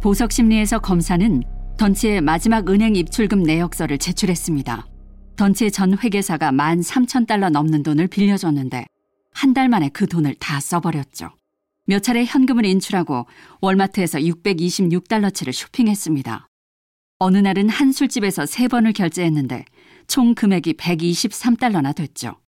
보석 0.00 0.30
심리에서 0.30 0.78
검사는 0.78 1.42
던치의 1.78 2.20
마지막 2.20 2.70
은행 2.70 2.94
입출금 2.94 3.42
내역서를 3.42 3.98
제출했습니다. 3.98 4.86
던치의 5.36 5.72
전 5.72 5.98
회계사가 5.98 6.50
1만 6.52 6.82
3천 6.82 7.26
달러 7.26 7.50
넘는 7.50 7.82
돈을 7.82 8.06
빌려줬는데 8.06 8.86
한 9.36 9.52
달 9.52 9.68
만에 9.68 9.90
그 9.90 10.06
돈을 10.06 10.34
다 10.36 10.60
써버렸죠. 10.60 11.28
몇 11.84 12.02
차례 12.02 12.24
현금을 12.24 12.64
인출하고 12.64 13.26
월마트에서 13.60 14.18
626달러치를 14.18 15.52
쇼핑했습니다. 15.52 16.48
어느 17.18 17.36
날은 17.36 17.68
한 17.68 17.92
술집에서 17.92 18.46
세 18.46 18.66
번을 18.66 18.94
결제했는데 18.94 19.66
총 20.08 20.34
금액이 20.34 20.74
123달러나 20.74 21.94
됐죠. 21.94 22.40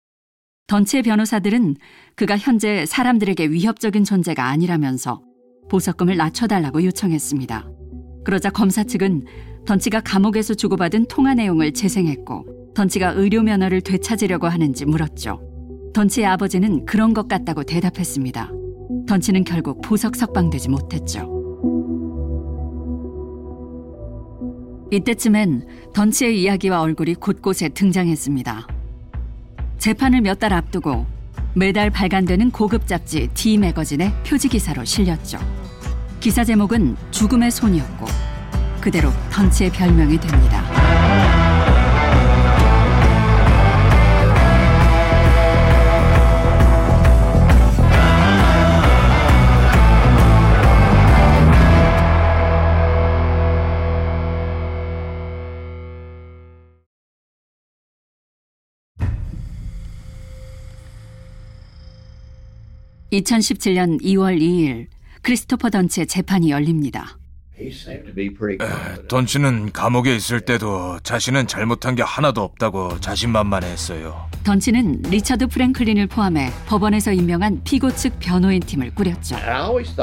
던치의 0.66 1.02
변호사들은 1.02 1.76
그가 2.16 2.38
현재 2.38 2.86
사람들에게 2.86 3.50
위협적인 3.50 4.04
존재가 4.04 4.44
아니라면서 4.46 5.22
보석금을 5.70 6.16
낮춰달라고 6.16 6.84
요청했습니다. 6.84 7.68
그러자 8.24 8.48
검사 8.48 8.82
측은 8.82 9.26
던치가 9.66 10.00
감옥에서 10.00 10.54
주고받은 10.54 11.06
통화 11.08 11.34
내용을 11.34 11.72
재생했고 11.74 12.72
던치가 12.74 13.10
의료 13.10 13.42
면허를 13.42 13.82
되찾으려고 13.82 14.46
하는지 14.46 14.86
물었죠. 14.86 15.57
던치의 15.94 16.26
아버지는 16.26 16.84
그런 16.84 17.14
것 17.14 17.28
같다고 17.28 17.62
대답했습니다. 17.64 18.50
던치는 19.06 19.44
결국 19.44 19.80
보석 19.82 20.16
석방되지 20.16 20.68
못했죠. 20.68 21.34
이때쯤엔 24.90 25.66
던치의 25.94 26.40
이야기와 26.42 26.80
얼굴이 26.80 27.14
곳곳에 27.14 27.68
등장했습니다. 27.68 28.66
재판을 29.78 30.22
몇 30.22 30.38
달 30.38 30.52
앞두고 30.52 31.06
매달 31.54 31.90
발간되는 31.90 32.50
고급 32.50 32.86
잡지 32.86 33.28
D 33.34 33.58
매거진의 33.58 34.12
표지 34.26 34.48
기사로 34.48 34.84
실렸죠. 34.84 35.38
기사 36.20 36.44
제목은 36.44 36.96
죽음의 37.10 37.50
손이었고 37.50 38.06
그대로 38.80 39.10
던치의 39.30 39.70
별명이 39.70 40.18
됩니다. 40.18 40.77
2017년 63.12 64.02
2월 64.02 64.40
2일 64.40 64.86
크리스토퍼 65.22 65.70
던치의 65.70 66.06
재판이 66.06 66.50
열립니다. 66.50 67.18
던치는 69.08 69.72
감옥에 69.72 70.14
있을 70.14 70.40
때도 70.40 71.00
자신은 71.02 71.48
잘못한 71.48 71.96
게 71.96 72.02
하나도 72.04 72.40
없다고 72.42 73.00
자신만만했어요. 73.00 74.28
던치는 74.44 75.02
리처드 75.02 75.48
프랭클린을 75.48 76.06
포함해 76.06 76.52
법원에서 76.66 77.12
임명한 77.12 77.62
피고 77.64 77.90
측 77.90 78.20
변호인 78.20 78.60
팀을 78.60 78.94
꾸렸죠. 78.94 79.36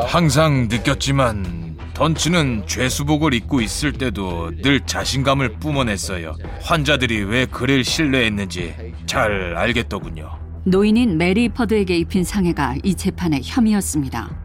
항상 0.05 0.67
느꼈지만 0.69 1.77
던치는 1.93 2.67
죄수복을 2.67 3.33
입고 3.33 3.61
있을 3.61 3.93
때도 3.93 4.51
늘 4.61 4.81
자신감을 4.81 5.53
뿜어냈어요. 5.59 6.35
환자들이 6.61 7.23
왜 7.23 7.45
그를 7.45 7.85
신뢰했는지 7.85 8.75
잘 9.05 9.55
알겠더군요. 9.55 10.44
노인인 10.67 11.19
메리 11.19 11.47
퍼드에게 11.47 11.95
입힌 11.95 12.23
상해가 12.23 12.75
이 12.83 12.95
재판의 12.95 13.41
혐의였습니다. 13.43 14.35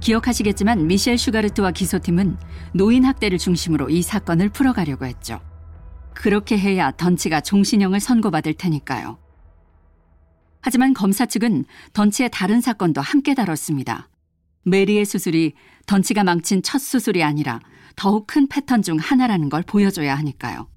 기억하시겠지만 0.00 0.88
미셸 0.88 1.16
슈가르트와 1.16 1.70
기소팀은 1.70 2.36
노인 2.74 3.04
학대를 3.04 3.38
중심으로 3.38 3.88
이 3.88 4.02
사건을 4.02 4.48
풀어가려고 4.48 5.04
했죠. 5.04 5.40
그렇게 6.12 6.58
해야 6.58 6.90
던치가 6.90 7.40
종신형을 7.40 8.00
선고받을 8.00 8.54
테니까요. 8.54 9.18
하지만 10.60 10.92
검사 10.92 11.24
측은 11.24 11.64
던치의 11.92 12.30
다른 12.32 12.60
사건도 12.60 13.00
함께 13.00 13.34
다뤘습니다. 13.34 14.08
메리의 14.64 15.04
수술이 15.04 15.54
던치가 15.86 16.24
망친 16.24 16.64
첫 16.64 16.80
수술이 16.80 17.22
아니라 17.22 17.60
더욱 17.94 18.26
큰 18.26 18.48
패턴 18.48 18.82
중 18.82 18.96
하나라는 18.98 19.48
걸 19.48 19.62
보여줘야 19.62 20.16
하니까요. 20.16 20.68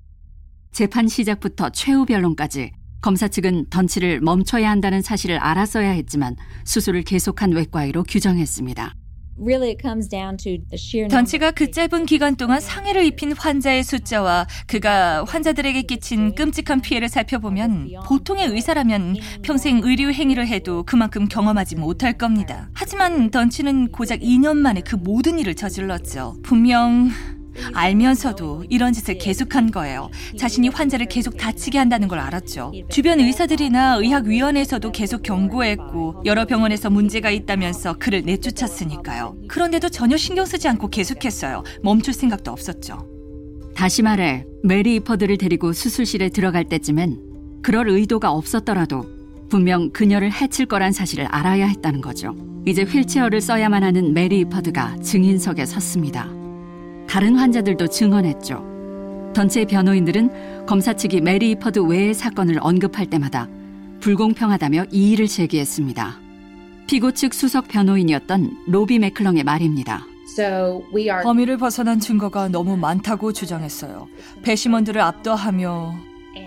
재판 0.72 1.08
시작부터 1.08 1.72
최후 1.72 2.06
변론까지 2.06 2.74
검사 3.04 3.28
측은 3.28 3.66
던치를 3.70 4.22
멈춰야 4.22 4.70
한다는 4.72 5.02
사실을 5.02 5.38
알았어야 5.38 5.90
했지만 5.92 6.38
수술을 6.64 7.04
계속한 7.04 7.52
외과의로 7.52 8.04
규정했습니다. 8.04 8.96
던치가 11.10 11.52
그 11.52 11.72
짧은 11.72 12.06
기간 12.06 12.36
동안 12.36 12.62
상해를 12.62 13.04
입힌 13.04 13.34
환자의 13.34 13.84
숫자와 13.84 14.48
그가 14.68 15.26
환자들에게 15.26 15.82
끼친 15.82 16.36
끔찍한 16.36 16.82
피해를 16.82 17.10
살펴보면 17.10 17.90
보통의 18.06 18.48
의사라면 18.48 19.16
평생 19.42 19.82
의료 19.84 20.12
행위를 20.14 20.48
해도 20.48 20.84
그만큼 20.84 21.28
경험하지 21.28 21.76
못할 21.76 22.14
겁니다. 22.14 22.70
하지만 22.74 23.32
던치는 23.32 23.92
고작 23.92 24.22
2년 24.22 24.56
만에 24.58 24.82
그 24.82 24.96
모든 24.96 25.40
일을 25.40 25.56
저질렀죠. 25.56 26.38
분명 26.44 27.10
알면서도 27.74 28.66
이런 28.70 28.94
짓을 28.94 29.18
계속한 29.18 29.72
거예요. 29.72 30.10
자신이 30.38 30.70
환자를 30.70 31.08
계속 31.08 31.38
다치게 31.38 31.78
한다는 31.78 32.08
걸 32.08 32.20
알았죠. 32.20 32.72
주변 32.90 33.20
의사들이나 33.20 33.96
의학위원회에서도 33.96 34.92
계속 34.92 35.24
경고했고 35.24 36.24
여러 36.26 36.46
병원에서 36.46 36.90
문제가 36.90 37.30
있다면서 37.30 37.98
그를 37.98 38.24
내쫓았으니까요. 38.24 39.38
그런데도 39.48 39.90
전혀 39.90 40.18
신경 40.18 40.46
쓰지 40.46 40.68
않고 40.68 40.90
계속했어요. 40.90 41.64
멈출 41.82 42.14
생각도 42.14 42.52
없었죠. 42.52 43.08
다시 43.76 44.02
말해 44.02 44.46
메리 44.64 44.96
이퍼드를 44.96 45.38
데리고 45.38 45.74
수술실에 45.74 46.30
들어갈 46.30 46.66
때쯤엔 46.66 47.62
그럴 47.62 47.90
의도가 47.90 48.32
없었더라도 48.32 49.06
분명 49.50 49.92
그녀를 49.92 50.32
해칠 50.32 50.66
거란 50.66 50.92
사실을 50.92 51.26
알아야 51.26 51.68
했다는 51.68 52.02
거죠. 52.02 52.36
이제 52.66 52.84
휠체어를 52.84 53.42
써야만 53.42 53.84
하는 53.84 54.14
메리 54.14 54.40
이퍼드가 54.40 54.98
증인석에 55.02 55.66
섰습니다. 55.66 56.43
다른 57.08 57.36
환자들도 57.36 57.88
증언했죠. 57.88 59.32
던체 59.34 59.66
변호인들은 59.66 60.66
검사 60.66 60.94
측이 60.94 61.22
메리 61.22 61.52
이퍼드 61.52 61.80
외의 61.80 62.14
사건을 62.14 62.58
언급할 62.62 63.08
때마다 63.08 63.48
불공평하다며 64.00 64.86
이의를 64.92 65.28
제기했습니다. 65.28 66.20
피고 66.88 67.12
측 67.12 67.34
수석 67.34 67.68
변호인이었던 67.68 68.66
로비 68.68 69.00
맥클렁의 69.00 69.44
말입니다. 69.44 70.06
범위를 71.24 71.58
벗어난 71.58 72.00
증거가 72.00 72.48
너무 72.48 72.78
많다고 72.78 73.34
주장했어요. 73.34 74.08
배심원들을 74.42 75.00
압도하며 75.00 75.96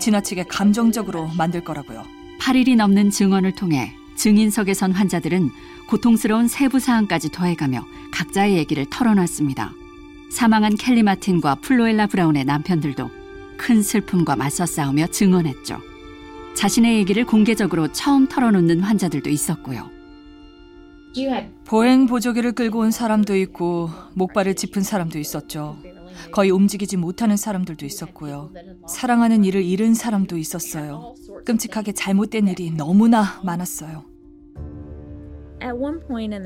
지나치게 0.01 0.45
감정적으로 0.45 1.29
만들 1.37 1.63
거라고요. 1.63 2.05
8일이 2.41 2.77
넘는 2.77 3.11
증언을 3.11 3.53
통해 3.53 3.93
증인석에 4.17 4.75
선 4.75 4.93
환자들은 4.93 5.51
고통스러운 5.89 6.49
세부 6.49 6.81
사항까지 6.81 7.31
더해가며 7.31 7.85
각자의 8.13 8.57
얘기를 8.57 8.87
털어놨습니다. 8.91 9.73
사망한 10.31 10.77
켈리 10.77 11.03
마틴과 11.03 11.57
플로엘라 11.57 12.09
브라운의 12.09 12.45
남편들도 12.45 13.11
큰 13.57 13.83
슬픔과 13.83 14.37
맞서 14.37 14.67
싸우며 14.67 15.09
증언했죠. 15.09 15.81
자신의 16.55 16.97
얘기를 16.99 17.25
공개적으로 17.25 17.93
처음 17.93 18.29
털어놓는 18.29 18.81
환자들도 18.81 19.31
있었고요. 19.31 19.91
보행 21.65 22.07
보조기를 22.07 22.53
끌고 22.53 22.81
온 22.81 22.91
사람도 22.91 23.37
있고 23.37 23.91
목발을 24.15 24.55
짚은 24.55 24.83
사람도 24.83 25.19
있었죠. 25.19 25.79
거의 26.33 26.51
움직이지 26.51 26.97
못하는 26.97 27.37
사람들도 27.37 27.87
있었고요. 27.87 28.51
사랑하는 28.89 29.45
일을 29.45 29.63
잃은 29.65 29.95
사람도 29.95 30.37
있었어요. 30.37 31.15
끔찍하게 31.45 31.93
잘못된 31.93 32.49
일이 32.49 32.71
너무나 32.71 33.41
많았어요. 33.45 34.05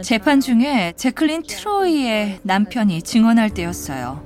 재판 0.02 0.40
중에 0.40 0.92
재클린 0.96 1.42
트로이의 1.42 2.40
남편이 2.42 3.02
증언할 3.02 3.50
때였어요. 3.50 4.22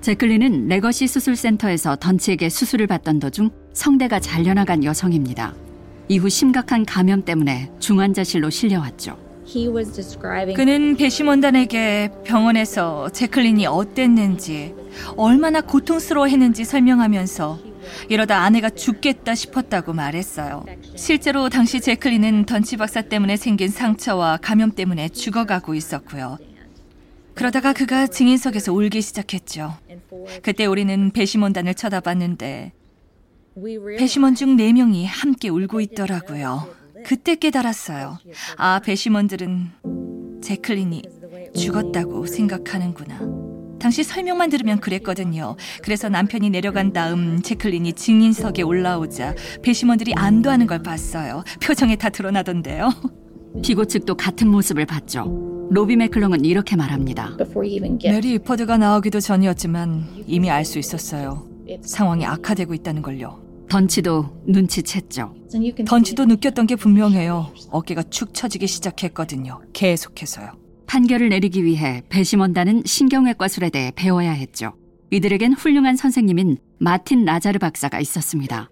재클린은 0.00 0.68
레거시 0.68 1.08
수술센터에서 1.08 1.96
던치에게 1.96 2.48
수술을 2.48 2.86
받던 2.86 3.18
도중 3.18 3.50
성대가 3.72 4.20
잘려나간 4.20 4.84
여성입니다. 4.84 5.54
이후 6.08 6.28
심각한 6.28 6.86
감염 6.86 7.24
때문에 7.24 7.70
중환자실로 7.80 8.50
실려왔죠. 8.50 9.18
그는 10.54 10.96
배심원단에게 10.96 12.10
병원에서 12.24 13.08
재클린이 13.10 13.66
어땠는지, 13.66 14.74
얼마나 15.16 15.60
고통스러워했는지 15.60 16.64
설명하면서 16.64 17.58
이러다 18.08 18.38
아내가 18.42 18.70
죽겠다 18.70 19.34
싶었다고 19.34 19.92
말했어요. 19.92 20.64
실제로 20.96 21.48
당시 21.48 21.80
제클린은 21.80 22.46
던치 22.46 22.76
박사 22.76 23.02
때문에 23.02 23.36
생긴 23.36 23.68
상처와 23.68 24.38
감염 24.38 24.72
때문에 24.72 25.08
죽어가고 25.08 25.74
있었고요. 25.74 26.38
그러다가 27.34 27.72
그가 27.72 28.06
증인석에서 28.08 28.72
울기 28.72 29.00
시작했죠. 29.00 29.76
그때 30.42 30.66
우리는 30.66 31.10
배심원단을 31.12 31.74
쳐다봤는데 31.74 32.72
배심원 33.98 34.34
중 34.34 34.56
4명이 34.56 35.04
함께 35.06 35.48
울고 35.48 35.80
있더라고요. 35.80 36.68
그때 37.04 37.36
깨달았어요. 37.36 38.18
아, 38.56 38.80
배심원들은 38.80 39.70
제클린이 40.42 41.02
죽었다고 41.54 42.26
생각하는구나. 42.26 43.47
당시 43.78 44.02
설명만 44.02 44.50
들으면 44.50 44.80
그랬거든요. 44.80 45.56
그래서 45.82 46.08
남편이 46.08 46.50
내려간 46.50 46.92
다음 46.92 47.40
제클린이 47.42 47.92
증인석에 47.92 48.62
올라오자 48.62 49.34
배심원들이 49.62 50.12
안도하는 50.14 50.66
걸 50.66 50.82
봤어요. 50.82 51.44
표정에 51.62 51.96
다 51.96 52.08
드러나던데요. 52.10 52.90
피고 53.62 53.84
측도 53.84 54.14
같은 54.16 54.48
모습을 54.48 54.86
봤죠. 54.86 55.68
로비 55.70 55.96
맥클롱은 55.96 56.44
이렇게 56.44 56.76
말합니다. 56.76 57.36
메리 58.04 58.32
이퍼드가 58.34 58.78
나오기도 58.78 59.20
전이었지만 59.20 60.24
이미 60.26 60.50
알 60.50 60.64
수 60.64 60.78
있었어요. 60.78 61.46
상황이 61.82 62.24
악화되고 62.24 62.72
있다는 62.74 63.02
걸요. 63.02 63.40
던치도 63.68 64.44
눈치챘죠. 64.48 65.84
던치도 65.86 66.24
느꼈던 66.24 66.66
게 66.66 66.74
분명해요. 66.76 67.52
어깨가 67.70 68.04
축 68.04 68.32
처지기 68.32 68.66
시작했거든요. 68.66 69.60
계속해서요. 69.74 70.52
판결을 70.88 71.28
내리기 71.28 71.64
위해 71.64 72.02
배심원단은 72.08 72.82
신경외과술에 72.84 73.70
대해 73.70 73.92
배워야 73.94 74.32
했죠. 74.32 74.72
이들에겐 75.10 75.52
훌륭한 75.52 75.96
선생님인 75.96 76.58
마틴 76.78 77.24
라자르 77.24 77.58
박사가 77.58 78.00
있었습니다. 78.00 78.68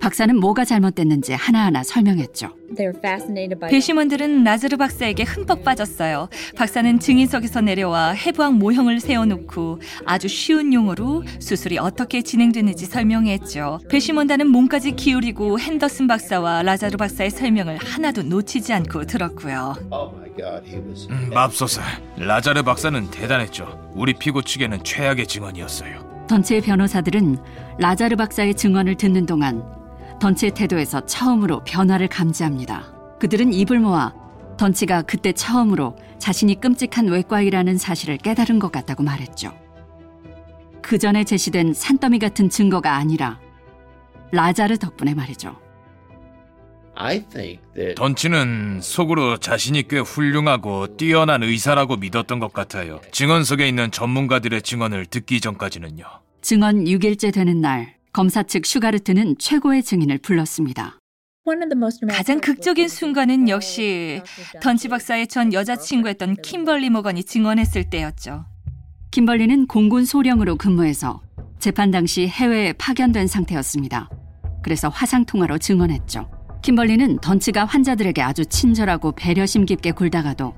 박사는 0.00 0.34
뭐가 0.38 0.64
잘못됐는지 0.64 1.32
하나하나 1.32 1.82
설명했죠. 1.82 2.50
배심원들은 3.70 4.44
라자르 4.44 4.76
박사에게 4.76 5.24
흠뻑 5.24 5.64
빠졌어요. 5.64 6.28
박사는 6.56 6.98
증인석에서 7.00 7.60
내려와 7.62 8.10
해부학 8.12 8.54
모형을 8.54 9.00
세워놓고 9.00 9.80
아주 10.04 10.28
쉬운 10.28 10.72
용어로 10.72 11.24
수술이 11.40 11.78
어떻게 11.78 12.22
진행되는지 12.22 12.86
설명했죠. 12.86 13.80
배심원단은 13.88 14.48
몸까지 14.48 14.92
기울이고 14.92 15.58
핸더슨 15.58 16.06
박사와 16.06 16.62
라자르 16.62 16.96
박사의 16.96 17.30
설명을 17.30 17.78
하나도 17.78 18.22
놓치지 18.22 18.72
않고 18.72 19.06
들었고요. 19.06 19.74
음, 21.10 21.30
맙소사, 21.32 21.82
라자르 22.16 22.62
박사는 22.62 23.10
대단했죠. 23.10 23.90
우리 23.94 24.12
피고 24.12 24.42
측에는 24.42 24.84
최악의 24.84 25.26
증언이었어요. 25.26 26.26
던치의 26.28 26.60
변호사들은 26.60 27.38
라자르 27.78 28.14
박사의 28.16 28.54
증언을 28.54 28.96
듣는 28.96 29.26
동안 29.26 29.77
던치의 30.18 30.52
태도에서 30.52 31.04
처음으로 31.06 31.62
변화를 31.64 32.08
감지합니다. 32.08 32.92
그들은 33.20 33.52
입을 33.52 33.80
모아 33.80 34.14
던치가 34.56 35.02
그때 35.02 35.32
처음으로 35.32 35.96
자신이 36.18 36.60
끔찍한 36.60 37.06
외과이라는 37.06 37.78
사실을 37.78 38.16
깨달은 38.18 38.58
것 38.58 38.72
같다고 38.72 39.02
말했죠. 39.02 39.52
그 40.82 40.98
전에 40.98 41.24
제시된 41.24 41.74
산더미 41.74 42.18
같은 42.18 42.48
증거가 42.48 42.96
아니라 42.96 43.38
라자르 44.32 44.78
덕분에 44.78 45.14
말이죠. 45.14 45.56
던치는 47.94 48.80
속으로 48.82 49.36
자신이 49.36 49.86
꽤 49.86 50.00
훌륭하고 50.00 50.96
뛰어난 50.96 51.44
의사라고 51.44 51.96
믿었던 51.96 52.40
것 52.40 52.52
같아요. 52.52 53.00
증언석에 53.12 53.68
있는 53.68 53.92
전문가들의 53.92 54.62
증언을 54.62 55.06
듣기 55.06 55.40
전까지는요. 55.40 56.04
증언 56.42 56.84
6일째 56.84 57.32
되는 57.32 57.60
날 57.60 57.97
검사 58.18 58.42
측 58.42 58.66
슈가르트는 58.66 59.36
최고의 59.38 59.84
증인을 59.84 60.18
불렀습니다. 60.18 60.98
가장 62.10 62.40
극적인 62.40 62.88
순간은 62.88 63.48
역시 63.48 64.20
던치 64.60 64.88
박사의 64.88 65.28
전 65.28 65.52
여자친구였던 65.52 66.38
킴벌리 66.42 66.90
모건이 66.90 67.22
증언했을 67.22 67.88
때였죠. 67.88 68.44
킴벌리는 69.12 69.68
공군 69.68 70.04
소령으로 70.04 70.56
근무해서 70.56 71.22
재판 71.60 71.92
당시 71.92 72.26
해외에 72.26 72.72
파견된 72.72 73.28
상태였습니다. 73.28 74.10
그래서 74.64 74.88
화상 74.88 75.24
통화로 75.24 75.58
증언했죠. 75.58 76.28
킴벌리는 76.62 77.20
던치가 77.20 77.66
환자들에게 77.66 78.20
아주 78.20 78.44
친절하고 78.44 79.12
배려심 79.12 79.64
깊게 79.64 79.92
굴다가도 79.92 80.56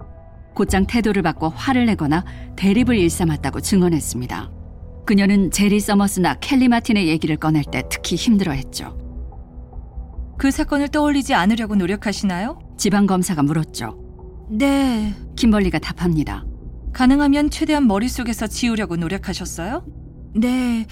곧장 0.55 0.87
태도를 0.87 1.21
바꿔 1.21 1.49
화를 1.49 1.85
내거나 1.85 2.25
대립을 2.57 2.97
일삼았다고 2.97 3.61
증언했습니다. 3.61 4.60
그녀는 5.07 5.51
제리 5.51 5.81
서머스나 5.81 6.35
켈리 6.41 6.69
마틴의 6.69 7.09
얘기를 7.09 7.37
꺼낼 7.37 7.65
때 7.65 7.83
특히 7.91 8.17
힘들어했죠. 8.17 8.99
그 10.39 10.51
사건을 10.51 10.89
떠올리지 10.89 11.35
않으려고 11.35 11.75
노력하시나요? 11.75 12.59
지방 12.79 13.07
검사가 13.07 13.43
물었죠. 13.43 13.99
네. 14.51 15.15
김벌리가 15.37 15.79
답합니다. 15.79 16.45
가능하면 16.93 17.51
최대한 17.51 17.87
머릿속에서 17.87 18.47
지우려고 18.47 18.97
노력하셨어요? 18.97 19.85
네. 20.35 20.87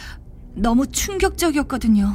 너무 0.55 0.87
충격적이었거든요. 0.87 2.13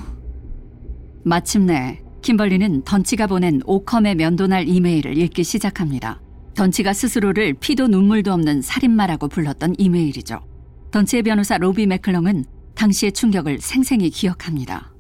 마침내 1.25 2.01
김벌리는 2.21 2.83
던치가 2.83 3.27
보낸 3.27 3.61
오컴의 3.65 4.15
면도날 4.15 4.67
이메일을 4.67 5.17
읽기 5.17 5.43
시작합니다. 5.43 6.21
던치가 6.53 6.93
스스로를 6.93 7.53
피도 7.55 7.87
눈물도 7.87 8.31
없는 8.31 8.61
살인마라고 8.61 9.27
불렀던 9.27 9.75
이메일이죠. 9.77 10.52
던치의 10.93 11.23
변호사 11.23 11.57
로비 11.57 11.87
맥클렁은 11.87 12.45
당시의 12.75 13.13
충격을 13.13 13.59
생생히 13.61 14.11
기억합니다. 14.11 14.93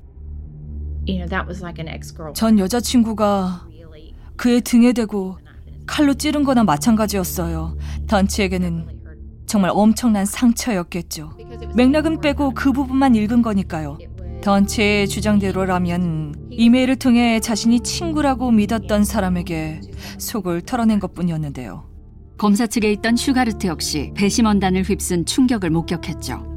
전 2.33 2.57
여자친구가 2.57 3.67
그의 4.35 4.61
등에 4.61 4.93
대고 4.93 5.37
칼로 5.85 6.15
찌른 6.15 6.43
거나 6.45 6.63
마찬가지였어요. 6.63 7.77
던치에게는 8.07 8.87
정말 9.45 9.69
엄청난 9.71 10.25
상처였겠죠. 10.25 11.37
맥락은 11.75 12.21
빼고 12.21 12.55
그 12.55 12.71
부분만 12.71 13.13
읽은 13.13 13.43
거니까요. 13.43 13.99
던치의 14.41 15.07
주장대로라면 15.07 16.47
이메일을 16.49 16.95
통해 16.95 17.39
자신이 17.39 17.81
친구라고 17.81 18.49
믿었던 18.49 19.03
사람에게 19.03 19.81
속을 20.17 20.61
털어낸 20.61 20.99
것 20.99 21.13
뿐이었는데요. 21.13 21.92
검사 22.37 22.67
측에 22.67 22.91
있던 22.93 23.15
슈가르트 23.15 23.67
역시 23.67 24.11
배심원단을 24.15 24.83
휩쓴 24.83 25.25
충격을 25.25 25.69
목격했죠. 25.69 26.51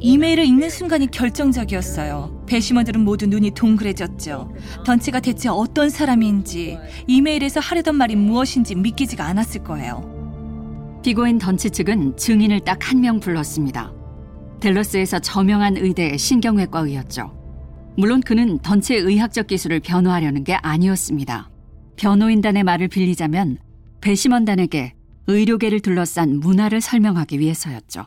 이메일을 0.00 0.44
읽는 0.46 0.68
순간이 0.68 1.06
결정적이었어요. 1.10 2.44
배심원들은 2.48 3.04
모두 3.04 3.26
눈이 3.26 3.52
동그래졌죠. 3.52 4.52
던치가 4.84 5.20
대체 5.20 5.48
어떤 5.48 5.90
사람인지 5.90 6.76
이메일에서 7.06 7.60
하려던 7.60 7.94
말이 7.94 8.16
무엇인지 8.16 8.74
믿기지가 8.74 9.24
않았을 9.24 9.62
거예요. 9.62 11.00
피고인 11.04 11.38
던치 11.38 11.70
측은 11.70 12.16
증인을 12.16 12.60
딱 12.60 12.78
한 12.90 13.00
명 13.00 13.20
불렀습니다. 13.20 13.92
델러스에서 14.60 15.20
저명한 15.20 15.76
의대의 15.76 16.18
신경외과 16.18 16.80
의였죠. 16.80 17.32
물론 17.96 18.20
그는 18.20 18.58
던치의 18.58 19.00
의학적 19.02 19.46
기술을 19.46 19.78
변호하려는 19.80 20.42
게 20.42 20.54
아니었습니다. 20.54 21.48
변호인단의 21.96 22.64
말을 22.64 22.88
빌리자면 22.88 23.58
배심원단에게 24.00 24.94
의료계를 25.26 25.80
둘러싼 25.80 26.38
문화를 26.40 26.80
설명하기 26.80 27.38
위해서였죠. 27.38 28.06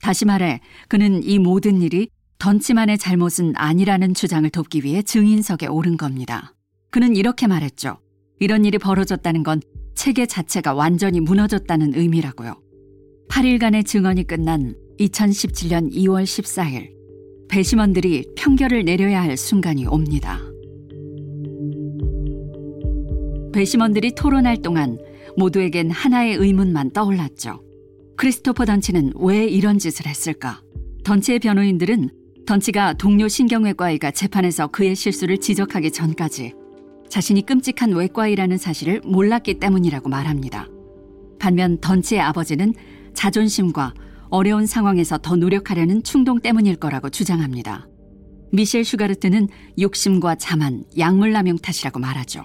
다시 0.00 0.24
말해 0.24 0.60
그는 0.88 1.22
이 1.22 1.38
모든 1.38 1.82
일이 1.82 2.08
던치만의 2.38 2.98
잘못은 2.98 3.52
아니라는 3.56 4.14
주장을 4.14 4.48
돕기 4.48 4.82
위해 4.84 5.02
증인석에 5.02 5.66
오른 5.66 5.96
겁니다. 5.96 6.54
그는 6.90 7.14
이렇게 7.14 7.46
말했죠. 7.46 7.98
이런 8.38 8.64
일이 8.64 8.78
벌어졌다는 8.78 9.42
건 9.42 9.60
체계 9.94 10.26
자체가 10.26 10.72
완전히 10.72 11.20
무너졌다는 11.20 11.94
의미라고요. 11.94 12.60
8일간의 13.28 13.86
증언이 13.86 14.24
끝난 14.24 14.74
2017년 14.98 15.92
2월 15.92 16.24
14일 16.24 16.90
배심원들이 17.48 18.24
평결을 18.36 18.84
내려야 18.84 19.22
할 19.22 19.36
순간이 19.36 19.86
옵니다. 19.86 20.40
배심원들이 23.52 24.14
토론할 24.14 24.62
동안 24.62 24.98
모두에겐 25.36 25.90
하나의 25.90 26.36
의문만 26.36 26.90
떠올랐죠. 26.90 27.62
크리스토퍼 28.16 28.64
던치는 28.64 29.14
왜 29.16 29.46
이런 29.46 29.78
짓을 29.78 30.06
했을까? 30.06 30.60
던치의 31.04 31.38
변호인들은 31.38 32.10
던치가 32.46 32.92
동료 32.94 33.28
신경외과 33.28 33.90
의가 33.90 34.10
재판에서 34.10 34.68
그의 34.68 34.94
실수를 34.94 35.38
지적하기 35.38 35.90
전까지 35.92 36.52
자신이 37.08 37.46
끔찍한 37.46 37.92
외과의라는 37.92 38.56
사실을 38.56 39.00
몰랐기 39.04 39.58
때문이라고 39.58 40.08
말합니다. 40.08 40.68
반면 41.38 41.78
던치의 41.80 42.20
아버지는 42.20 42.74
자존심과 43.14 43.94
어려운 44.28 44.66
상황에서 44.66 45.18
더 45.18 45.36
노력하려는 45.36 46.02
충동 46.02 46.40
때문일 46.40 46.76
거라고 46.76 47.10
주장합니다. 47.10 47.88
미셸 48.52 48.84
슈가르트는 48.84 49.48
욕심과 49.80 50.36
자만, 50.36 50.84
약물남용 50.98 51.58
탓이라고 51.58 51.98
말하죠. 51.98 52.44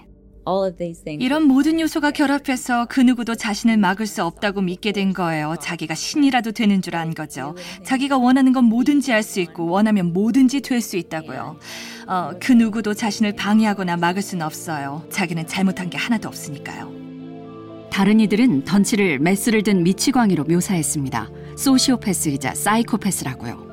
이런 1.20 1.42
모든 1.44 1.80
요소가 1.80 2.12
결합해서 2.12 2.86
그 2.88 3.00
누구도 3.00 3.34
자신을 3.34 3.76
막을 3.76 4.06
수 4.06 4.24
없다고 4.24 4.60
믿게 4.62 4.92
된 4.92 5.12
거예요. 5.12 5.56
자기가 5.60 5.94
신이라도 5.94 6.52
되는 6.52 6.80
줄 6.80 6.94
안 6.96 7.12
거죠. 7.14 7.54
자기가 7.84 8.16
원하는 8.16 8.52
건 8.52 8.64
뭐든지 8.64 9.10
할 9.12 9.22
수 9.22 9.40
있고 9.40 9.66
원하면 9.66 10.12
뭐든지 10.12 10.60
될 10.60 10.80
수 10.80 10.96
있다고요. 10.96 11.58
어, 12.06 12.30
그 12.40 12.52
누구도 12.52 12.94
자신을 12.94 13.34
방해하거나 13.34 13.96
막을 13.96 14.22
수는 14.22 14.46
없어요. 14.46 15.04
자기는 15.10 15.46
잘못한 15.48 15.90
게 15.90 15.98
하나도 15.98 16.28
없으니까요. 16.28 16.92
다른 17.90 18.20
이들은 18.20 18.64
던치를 18.64 19.18
메스를 19.18 19.62
든 19.64 19.82
미치광이로 19.82 20.44
묘사했습니다. 20.44 21.28
소시오패스이자 21.56 22.54
사이코패스라고요. 22.54 23.65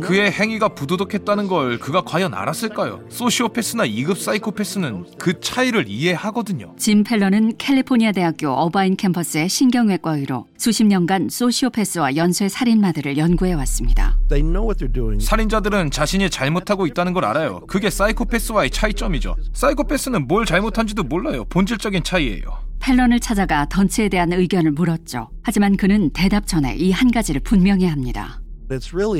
그의 0.00 0.30
행위가 0.32 0.68
부도덕했다는 0.70 1.46
걸 1.48 1.78
그가 1.78 2.02
과연 2.02 2.34
알았을까요? 2.34 3.00
소시오패스나 3.08 3.86
2급 3.86 4.16
사이코패스는 4.18 5.04
그 5.18 5.40
차이를 5.40 5.86
이해하거든요. 5.88 6.74
짐 6.78 7.02
펠러는 7.04 7.56
캘리포니아 7.58 8.12
대학교 8.12 8.48
어바인 8.50 8.96
캠퍼스의 8.96 9.48
신경외과 9.48 10.16
의로 10.16 10.46
수십 10.58 10.84
년간 10.84 11.28
소시오패스와 11.30 12.16
연쇄 12.16 12.48
살인마들을 12.48 13.16
연구해 13.18 13.52
왔습니다. 13.54 14.16
살인자들은 15.20 15.90
자신이 15.90 16.30
잘못하고 16.30 16.86
있다는 16.86 17.12
걸 17.12 17.24
알아요. 17.24 17.60
그게 17.66 17.90
사이코패스와의 17.90 18.70
차이점이죠. 18.70 19.36
사이코패스는 19.52 20.26
뭘 20.26 20.44
잘못한지도 20.44 21.02
몰라요. 21.04 21.44
본질적인 21.46 22.02
차이예요. 22.02 22.42
펠런을 22.80 23.20
찾아가 23.20 23.66
던치에 23.68 24.08
대한 24.08 24.32
의견을 24.32 24.72
물었죠. 24.72 25.30
하지만 25.42 25.76
그는 25.76 26.10
대답 26.10 26.46
전에 26.46 26.76
이 26.76 26.92
한 26.92 27.10
가지를 27.10 27.40
분명히 27.40 27.86
합니다. 27.86 28.40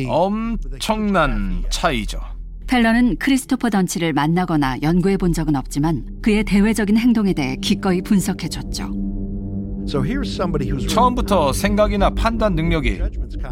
엄청난 0.09 1.63
차이죠. 1.71 2.21
펠런은 2.67 3.17
크리스토퍼 3.19 3.71
던치를 3.71 4.13
만나거나 4.13 4.79
연구해 4.83 5.17
본 5.17 5.33
적은 5.33 5.55
없지만 5.55 6.05
그의 6.21 6.43
대외적인 6.43 6.97
행동에 6.97 7.33
대해 7.33 7.57
기꺼이 7.63 8.03
분석해 8.03 8.49
줬죠. 8.49 8.91
처음부터 10.89 11.53
생각이나 11.53 12.11
판단 12.11 12.57
능력이 12.57 13.01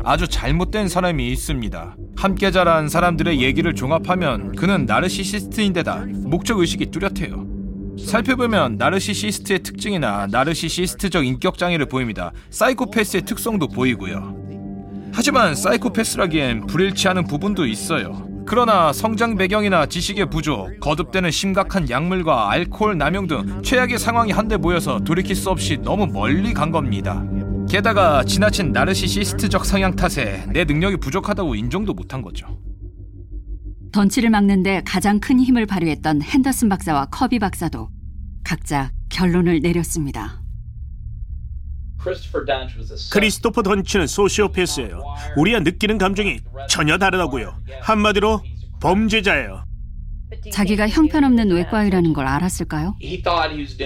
아주 0.03 0.27
잘못된 0.27 0.89
사람이 0.89 1.31
있습니다. 1.31 1.97
함께 2.17 2.51
자란 2.51 2.89
사람들의 2.89 3.41
얘기를 3.41 3.73
종합하면 3.75 4.53
그는 4.57 4.85
나르시시스트인데다 4.87 6.07
목적 6.25 6.59
의식이 6.59 6.87
뚜렷해요. 6.91 7.47
살펴보면 7.97 8.77
나르시시스트의 8.79 9.61
특징이나 9.61 10.27
나르시시스트적 10.29 11.25
인격 11.25 11.57
장애를 11.57 11.87
보입니다. 11.87 12.33
사이코패스의 12.51 13.23
특성도 13.23 13.69
보이고요. 13.69 14.44
하지만 15.17 15.55
사이코패스라기엔 15.55 16.67
불일치 16.67 17.07
않은 17.09 17.25
부분도 17.29 17.67
있어요. 17.67 18.29
그러나 18.47 18.93
성장 18.93 19.37
배경이나 19.37 19.87
지식의 19.87 20.29
부족, 20.29 20.81
거듭되는 20.81 21.31
심각한 21.31 21.89
약물과 21.89 22.51
알코올 22.51 22.99
남용 22.99 23.29
등 23.29 23.63
최악의 23.63 23.99
상황이 23.99 24.33
한데 24.33 24.57
모여서 24.57 24.99
돌이킬 24.99 25.37
수 25.37 25.51
없이 25.51 25.79
너무 25.79 26.07
멀리 26.09 26.53
간 26.53 26.73
겁니다. 26.73 27.25
게다가 27.71 28.25
지나친 28.25 28.73
나르시시스트적 28.73 29.65
성향 29.65 29.95
탓에 29.95 30.45
내 30.53 30.65
능력이 30.65 30.97
부족하다고 30.97 31.55
인정도 31.55 31.95
못한 31.95 32.21
거죠. 32.21 32.59
던치를 33.93 34.31
막는데 34.31 34.83
가장 34.85 35.21
큰 35.21 35.39
힘을 35.39 35.65
발휘했던 35.65 36.23
핸더슨 36.23 36.69
박사와 36.69 37.07
커비 37.07 37.39
박사도 37.39 37.89
각자 38.43 38.91
결론을 39.11 39.61
내렸습니다. 39.61 40.44
크리스토퍼 43.13 43.63
던치는 43.63 44.07
소시오패스예요. 44.07 45.03
우리가 45.37 45.61
느끼는 45.61 45.99
감정이 45.99 46.41
전혀 46.69 46.99
다르다고요. 46.99 47.57
한마디로 47.81 48.43
범죄자예요. 48.81 49.65
자기가 50.53 50.89
형편없는 50.89 51.51
외과이라는 51.53 52.13
걸 52.13 52.27
알았을까요? 52.27 52.97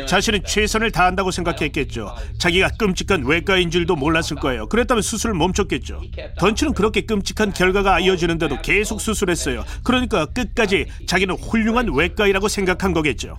자신은 0.07 0.41
최선을 0.45 0.91
다한다고 0.91 1.31
생각했겠죠. 1.31 2.15
자기가 2.39 2.71
끔찍한 2.79 3.25
외과인 3.27 3.71
줄도 3.71 3.97
몰랐을 3.97 4.37
거예요. 4.41 4.67
그랬다면 4.69 5.03
수술을 5.03 5.35
멈췄겠죠. 5.35 6.01
던치는 6.39 6.73
그렇게 6.73 7.03
끔찍한 7.03 7.53
결과가 7.53 8.01
이어지는데도 8.01 8.63
계속 8.63 9.01
수술했어요. 9.01 9.65
그러니까 9.85 10.27
끝까지 10.27 10.87
자기는 11.07 11.35
훌륭한 11.37 11.93
외과이라고 11.93 12.49
생각한 12.49 12.93
거겠죠. 12.93 13.37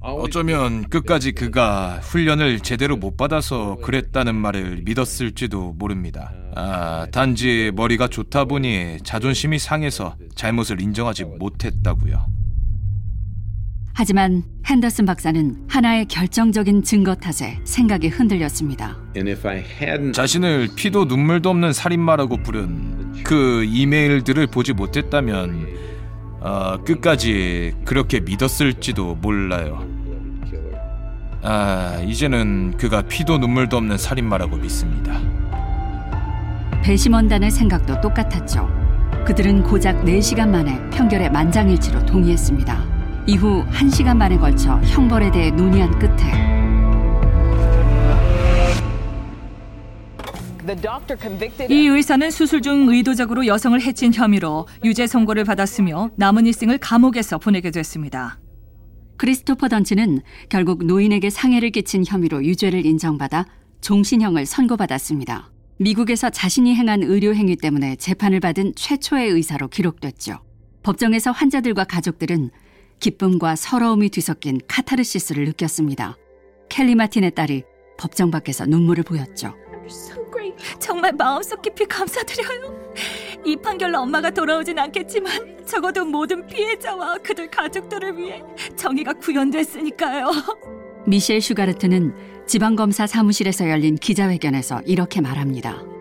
어쩌면 0.00 0.88
끝까지 0.88 1.32
그가 1.32 1.98
훈련을 2.02 2.60
제대로 2.60 2.96
못 2.96 3.16
받아서 3.16 3.76
그랬다는 3.76 4.34
말을 4.34 4.82
믿었을지도 4.84 5.74
모릅니다. 5.78 6.32
아, 6.54 7.06
단지 7.10 7.72
머리가 7.74 8.08
좋다 8.08 8.44
보니 8.44 8.98
자존심이 9.04 9.58
상해서 9.58 10.16
잘못을 10.34 10.80
인정하지 10.82 11.24
못했다고요. 11.24 12.38
하지만 13.94 14.44
핸더슨 14.66 15.06
박사는 15.06 15.64
하나의 15.68 16.06
결정적인 16.06 16.84
증거 16.84 17.16
탓에 17.16 17.58
생각이 17.64 18.08
흔들렸습니다. 18.08 18.96
자신을 20.12 20.68
피도 20.76 21.06
눈물도 21.06 21.50
없는 21.50 21.72
살인마라고 21.72 22.36
부른 22.44 23.24
그 23.24 23.64
이메일들을 23.64 24.46
보지 24.48 24.74
못했다면 24.74 25.66
어, 26.40 26.76
끝까지 26.84 27.74
그렇게 27.84 28.20
믿었을지도 28.20 29.16
몰라요. 29.16 29.84
아, 31.42 32.00
이제는 32.04 32.76
그가 32.76 33.02
피도 33.02 33.38
눈물도 33.38 33.76
없는 33.76 33.98
살인마라고 33.98 34.56
믿습니다. 34.56 35.18
배심원단의 36.82 37.50
생각도 37.50 38.00
똑같았죠. 38.00 38.68
그들은 39.24 39.62
고작 39.62 40.04
4시간 40.04 40.48
만에 40.48 40.80
평결의 40.90 41.30
만장일치로 41.30 42.06
동의했습니다. 42.06 42.98
이후 43.26 43.64
1시간 43.70 44.16
만에 44.16 44.38
걸쳐 44.38 44.80
형벌에 44.84 45.30
대해 45.30 45.50
논의한 45.50 45.98
끝에 45.98 46.67
이 51.70 51.86
의사는 51.86 52.30
수술 52.30 52.62
중 52.62 52.88
의도적으로 52.88 53.46
여성을 53.46 53.80
해친 53.80 54.12
혐의로 54.12 54.66
유죄 54.84 55.06
선고를 55.06 55.44
받았으며 55.44 56.10
남은 56.16 56.46
일생을 56.46 56.78
감옥에서 56.78 57.38
보내게 57.38 57.70
됐습니다. 57.70 58.38
크리스토퍼 59.16 59.68
던치는 59.68 60.20
결국 60.48 60.84
노인에게 60.84 61.30
상해를 61.30 61.70
끼친 61.70 62.04
혐의로 62.06 62.44
유죄를 62.44 62.86
인정받아 62.86 63.46
종신형을 63.80 64.46
선고받았습니다. 64.46 65.50
미국에서 65.78 66.30
자신이 66.30 66.74
행한 66.74 67.02
의료 67.02 67.34
행위 67.34 67.56
때문에 67.56 67.96
재판을 67.96 68.40
받은 68.40 68.74
최초의 68.74 69.30
의사로 69.30 69.68
기록됐죠. 69.68 70.40
법정에서 70.82 71.30
환자들과 71.30 71.84
가족들은 71.84 72.50
기쁨과 73.00 73.56
서러움이 73.56 74.08
뒤섞인 74.10 74.60
카타르시스를 74.66 75.44
느꼈습니다. 75.46 76.16
켈리 76.68 76.94
마틴의 76.94 77.32
딸이 77.34 77.62
법정 77.96 78.30
밖에서 78.30 78.66
눈물을 78.66 79.04
보였죠. 79.04 79.54
정말 80.78 81.12
마음속 81.12 81.62
깊이 81.62 81.84
감사드려요. 81.84 82.92
이 83.44 83.56
판결로 83.56 84.00
엄마가 84.00 84.30
돌아오진 84.30 84.78
않겠지만 84.78 85.64
적어도 85.66 86.04
모든 86.04 86.46
피해자와 86.46 87.18
그들 87.18 87.50
가족들을 87.50 88.16
위해 88.16 88.42
정의가 88.76 89.14
구현됐으니까요. 89.14 90.30
미셸 91.06 91.40
슈가르트는 91.40 92.14
지방검사 92.46 93.06
사무실에서 93.06 93.68
열린 93.68 93.96
기자회견에서 93.96 94.82
이렇게 94.86 95.20
말합니다. 95.20 95.97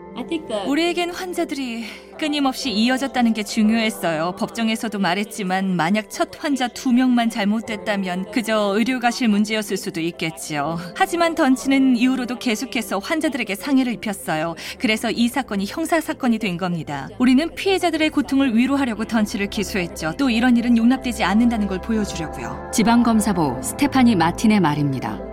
우리에겐 0.66 1.12
환자들이 1.12 1.86
끊임없이 2.18 2.72
이어졌다는 2.72 3.34
게 3.34 3.44
중요했어요. 3.44 4.36
법정에서도 4.40 4.98
말했지만 4.98 5.76
만약 5.76 6.10
첫 6.10 6.30
환자 6.44 6.68
두 6.68 6.92
명만 6.92 7.30
잘못됐다면 7.30 8.32
그저 8.32 8.74
의료가실 8.76 9.28
문제였을 9.28 9.78
수도 9.78 10.02
있겠지요. 10.02 10.80
하지만 10.96 11.36
던치는 11.36 11.96
이후로도 11.96 12.40
계속해서 12.40 12.98
환자들에게 12.98 13.54
상해를 13.54 13.94
입혔어요. 13.94 14.56
그래서 14.80 15.12
이 15.12 15.28
사건이 15.28 15.66
형사 15.68 16.02
사건이 16.02 16.40
된 16.40 16.58
겁니다. 16.58 17.08
우리는 17.20 17.54
피해자들의 17.54 18.10
고통을 18.10 18.56
위로하려고 18.56 19.06
던치를 19.06 19.48
기소했죠. 19.52 20.14
또 20.18 20.32
이런 20.32 20.58
일은 20.58 20.78
용납되지 20.78 21.24
않는다는 21.24 21.68
걸 21.68 21.80
보여주려고요. 21.80 22.72
지방검사부 22.74 23.62
스테파니 23.62 24.16
마틴의 24.16 24.60
말입니다. 24.60 25.27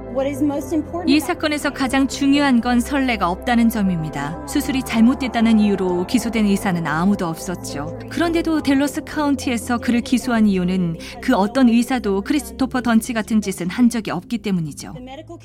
이 1.07 1.21
사건에서 1.21 1.71
가장 1.71 2.07
중요한 2.07 2.61
건 2.61 2.81
선례가 2.81 3.29
없다는 3.29 3.69
점입니다. 3.69 4.47
수술이 4.47 4.83
잘못됐다는 4.85 5.59
이유로 5.59 6.07
기소된 6.07 6.47
의사는 6.47 6.87
아무도 6.87 7.27
없었죠. 7.27 7.99
그런데도 8.11 8.63
델러스 8.63 9.03
카운티에서 9.03 9.79
그를 9.79 10.01
기소한 10.01 10.47
이유는 10.47 10.99
그 11.21 11.35
어떤 11.35 11.69
의사도 11.69 12.21
크리스토퍼 12.21 12.81
던치 12.83 13.13
같은 13.13 13.41
짓은 13.41 13.69
한 13.69 13.91
적이 13.91 14.13
없기 14.13 14.39
때문이죠. 14.39 14.95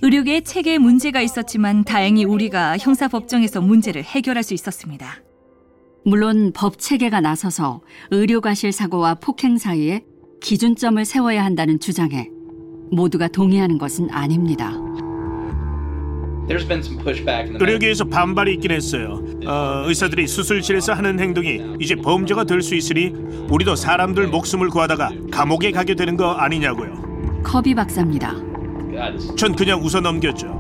의료계에 0.01 0.41
체계에 0.41 0.77
문제가 0.77 1.21
있었지만 1.21 1.84
다행히 1.84 2.23
우리가 2.23 2.77
형사법정에서 2.77 3.62
문제를 3.62 4.03
해결할 4.03 4.43
수 4.43 4.53
있었습니다. 4.53 5.23
물론 6.05 6.51
법 6.53 6.79
체계가 6.79 7.21
나서서 7.21 7.82
의료가실 8.12 8.71
사고와 8.71 9.15
폭행 9.15 9.58
사이에 9.58 10.03
기준점을 10.41 11.03
세워야 11.03 11.43
한다는 11.43 11.79
주장에 11.79 12.29
모두가 12.91 13.28
동의하는 13.28 13.78
것은 13.78 14.10
아닙니다. 14.12 14.71
의료계에서 17.60 18.06
반발이 18.06 18.54
있긴 18.56 18.71
했어요. 18.71 19.21
어, 19.45 19.84
의사들이 19.86 20.25
수술실에서 20.28 20.93
하는 20.93 21.19
행동이 21.19 21.62
이제 21.80 21.95
범죄가 21.95 22.43
될 22.45 22.62
수 22.63 22.73
있으니 22.75 23.13
우리도 23.49 23.75
사람들 23.75 24.28
목숨을 24.28 24.69
구하다가 24.69 25.12
감옥에 25.32 25.71
가게 25.71 25.93
되는 25.93 26.17
거 26.17 26.32
아니냐고요. 26.32 27.41
커비 27.43 27.75
박사입니다. 27.75 28.34
전 29.38 29.56
그냥 29.56 29.80
웃어 29.84 30.02
넘겼죠. 30.02 30.58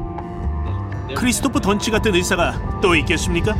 크리스토프 1.15 1.59
던치 1.59 1.89
같은 1.89 2.13
의사가 2.13 2.79
또 2.81 2.95
있겠습니까? 2.95 3.55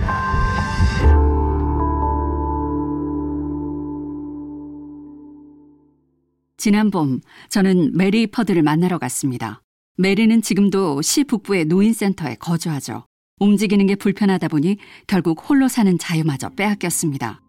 지난 6.60 6.92
봄 6.92 7.22
저는 7.48 7.94
메리 7.96 8.28
이퍼드를 8.28 8.64
만나러 8.64 8.98
갔습니다. 8.98 9.62
메리는 9.96 10.42
지금도 10.42 11.02
시 11.02 11.24
북부의 11.24 11.66
노인센터에 11.66 12.36
거주하죠. 12.36 13.06
움직이는 13.40 13.88
게 13.88 13.96
불편하다 13.96 14.50
보니 14.50 14.76
결국 15.08 15.42
홀로 15.50 15.70
사는 15.70 15.98
자유마저 15.98 16.50
빼앗겼습니다. 16.50 17.42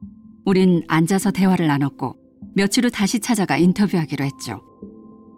우린 0.44 0.84
앉아서 0.86 1.32
대화를 1.32 1.66
나눴고 1.66 2.14
며칠 2.54 2.86
후 2.86 2.90
다시 2.90 3.18
찾아가 3.18 3.56
인터뷰하기로 3.56 4.24
했죠. 4.24 4.62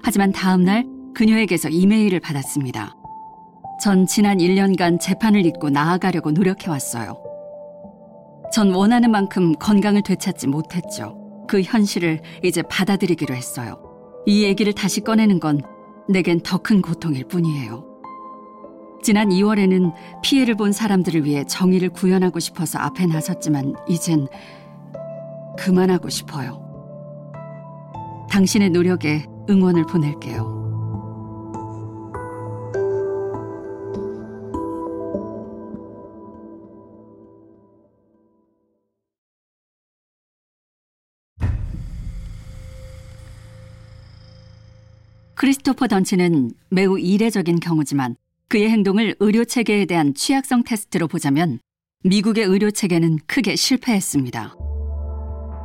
하지만 0.02 0.32
다음 0.32 0.64
날 0.64 0.84
그녀에게서 1.14 1.70
이메일을 1.70 2.20
받았습니다. 2.20 2.94
전 3.82 4.06
지난 4.06 4.36
1년간 4.36 5.00
재판을 5.00 5.46
잊고 5.46 5.70
나아가려고 5.70 6.30
노력해왔어요. 6.30 7.16
전 8.52 8.74
원하는 8.74 9.10
만큼 9.10 9.54
건강을 9.54 10.02
되찾지 10.02 10.48
못했죠. 10.48 11.21
그 11.52 11.60
현실을 11.60 12.22
이제 12.42 12.62
받아들이기로 12.62 13.34
했어요. 13.34 13.76
이 14.24 14.42
얘기를 14.42 14.72
다시 14.72 15.02
꺼내는 15.02 15.38
건 15.38 15.60
내겐 16.08 16.40
더 16.40 16.56
큰 16.56 16.80
고통일 16.80 17.24
뿐이에요. 17.28 17.84
지난 19.02 19.28
2월에는 19.28 19.92
피해를 20.22 20.54
본 20.54 20.72
사람들을 20.72 21.26
위해 21.26 21.44
정의를 21.44 21.90
구현하고 21.90 22.40
싶어서 22.40 22.78
앞에 22.78 23.04
나섰지만 23.04 23.74
이젠 23.86 24.28
그만하고 25.58 26.08
싶어요. 26.08 26.62
당신의 28.30 28.70
노력에 28.70 29.26
응원을 29.50 29.84
보낼게요. 29.84 30.61
크리스토퍼 45.42 45.88
던치는 45.88 46.52
매우 46.70 47.00
이례적인 47.00 47.58
경우지만 47.58 48.14
그의 48.46 48.70
행동을 48.70 49.16
의료 49.18 49.44
체계에 49.44 49.86
대한 49.86 50.14
취약성 50.14 50.62
테스트로 50.62 51.08
보자면 51.08 51.58
미국의 52.04 52.44
의료 52.44 52.70
체계는 52.70 53.18
크게 53.26 53.56
실패했습니다. 53.56 54.54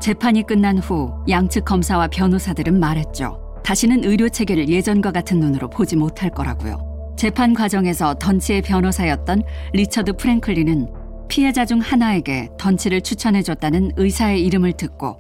재판이 0.02 0.48
끝난 0.48 0.80
후 0.80 1.12
양측 1.30 1.64
검사와 1.66 2.08
변호사들은 2.08 2.80
말했죠. 2.80 3.62
다시는 3.64 4.04
의료 4.04 4.30
체계를 4.30 4.68
예전과 4.68 5.12
같은 5.12 5.40
눈으로 5.40 5.70
보지 5.70 5.96
못할 5.96 6.32
거라고요. 6.32 7.14
재판 7.16 7.54
과정에서 7.54 8.16
던치의 8.16 8.64
변호사였던 8.64 9.44
리처드 9.74 10.14
프랭클린은 10.14 10.88
피해자 11.28 11.66
중 11.66 11.82
하나에게 11.82 12.50
던치를 12.58 13.02
추천해줬다는 13.02 13.92
의사의 13.96 14.44
이름을 14.44 14.74
듣고 14.74 15.20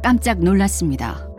깜짝 0.00 0.38
놀랐습니다. 0.38 1.33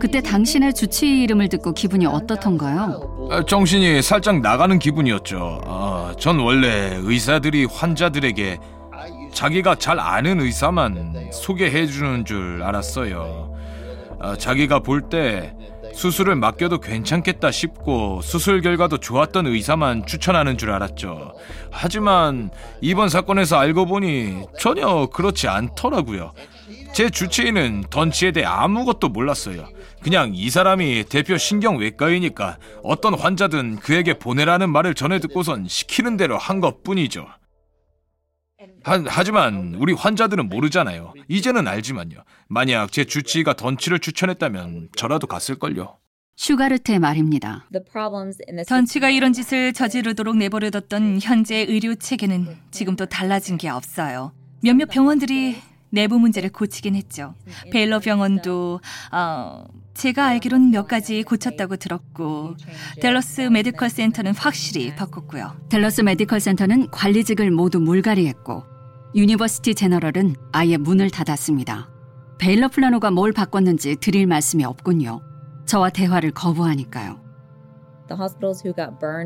그때 0.00 0.20
당신의 0.22 0.72
주치의 0.74 1.22
이름을 1.22 1.48
듣고 1.48 1.72
기분이 1.72 2.06
어떻던가요? 2.06 3.28
아, 3.30 3.42
정신이 3.44 4.02
살짝 4.02 4.40
나가는 4.40 4.78
기분이었죠. 4.78 5.60
아, 5.66 6.14
전 6.18 6.38
원래 6.40 6.98
의사들이 7.00 7.66
환자들에게 7.66 8.58
자기가 9.32 9.76
잘 9.76 10.00
아는 10.00 10.40
의사만 10.40 11.30
소개해 11.32 11.86
주는 11.86 12.24
줄 12.24 12.62
알았어요. 12.62 13.54
아, 14.20 14.36
자기가 14.36 14.80
볼 14.80 15.08
때 15.08 15.54
수술을 15.92 16.36
맡겨도 16.36 16.78
괜찮겠다 16.78 17.50
싶고 17.50 18.20
수술 18.22 18.60
결과도 18.62 18.98
좋았던 18.98 19.46
의사만 19.48 20.06
추천하는 20.06 20.56
줄 20.56 20.70
알았죠. 20.70 21.32
하지만 21.72 22.50
이번 22.80 23.08
사건에서 23.08 23.56
알고 23.56 23.86
보니 23.86 24.44
전혀 24.58 25.06
그렇지 25.06 25.48
않더라고요. 25.48 26.32
제 26.92 27.08
주치의는 27.08 27.84
던치에 27.90 28.32
대해 28.32 28.44
아무것도 28.46 29.08
몰랐어요. 29.08 29.68
그냥 30.02 30.32
이 30.34 30.50
사람이 30.50 31.04
대표 31.08 31.36
신경외과이니까 31.38 32.58
어떤 32.82 33.14
환자든 33.14 33.76
그에게 33.76 34.14
보내라는 34.18 34.70
말을 34.70 34.94
전해 34.94 35.18
듣고선 35.20 35.66
시키는 35.68 36.16
대로 36.16 36.36
한 36.36 36.60
것 36.60 36.82
뿐이죠. 36.82 37.26
하, 38.84 39.02
하지만 39.06 39.74
우리 39.78 39.94
환자들은 39.94 40.48
모르잖아요. 40.50 41.14
이제는 41.28 41.66
알지만요. 41.66 42.18
만약 42.48 42.92
제 42.92 43.04
주치의가 43.04 43.54
던치를 43.54 44.00
추천했다면 44.00 44.90
저라도 44.96 45.26
갔을걸요. 45.26 45.96
슈가르트의 46.36 46.98
말입니다. 46.98 47.66
던치가 48.66 49.08
이런 49.10 49.32
짓을 49.32 49.72
저지르도록 49.72 50.36
내버려뒀던 50.36 51.20
현재 51.22 51.56
의료 51.68 51.94
체계는 51.94 52.58
지금도 52.70 53.06
달라진 53.06 53.56
게 53.56 53.68
없어요. 53.70 54.32
몇몇 54.62 54.86
병원들이 54.90 55.56
내부 55.90 56.18
문제를 56.18 56.50
고치긴 56.50 56.94
했죠. 56.94 57.34
베일러 57.72 57.98
병원도 57.98 58.80
어, 59.12 59.64
제가 59.94 60.26
알기론 60.26 60.70
몇 60.70 60.86
가지 60.86 61.22
고쳤다고 61.22 61.76
들었고 61.76 62.54
댈러스 63.00 63.42
메디컬 63.42 63.90
센터는 63.90 64.34
확실히 64.34 64.94
바꿨고요. 64.94 65.56
댈러스 65.68 66.00
메디컬 66.02 66.40
센터는 66.40 66.90
관리직을 66.90 67.50
모두 67.50 67.80
물갈이했고 67.80 68.64
유니버시티 69.14 69.74
제너럴은 69.74 70.36
아예 70.52 70.76
문을 70.76 71.10
닫았습니다. 71.10 71.90
베일러 72.38 72.68
플라노가 72.68 73.10
뭘 73.10 73.32
바꿨는지 73.32 73.96
드릴 73.96 74.26
말씀이 74.26 74.64
없군요. 74.64 75.20
저와 75.66 75.90
대화를 75.90 76.30
거부하니까요. 76.30 77.20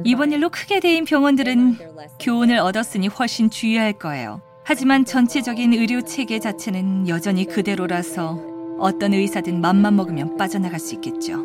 이번 0.05 0.33
일로 0.33 0.51
크게 0.51 0.81
데인 0.81 1.05
병원들은 1.05 1.79
교훈을 2.21 2.59
얻었으니 2.59 3.09
훨씬 3.09 3.49
주의할 3.49 3.95
거예요. 3.95 4.43
하지만 4.67 5.05
전체적인 5.05 5.75
의료 5.75 6.01
체계 6.01 6.39
자체는 6.39 7.07
여전히 7.07 7.45
그대로라서 7.45 8.41
어떤 8.79 9.13
의사든 9.13 9.61
맘만 9.61 9.95
먹으면 9.95 10.39
빠져나갈 10.39 10.81
수 10.81 10.95
있겠죠. 10.95 11.45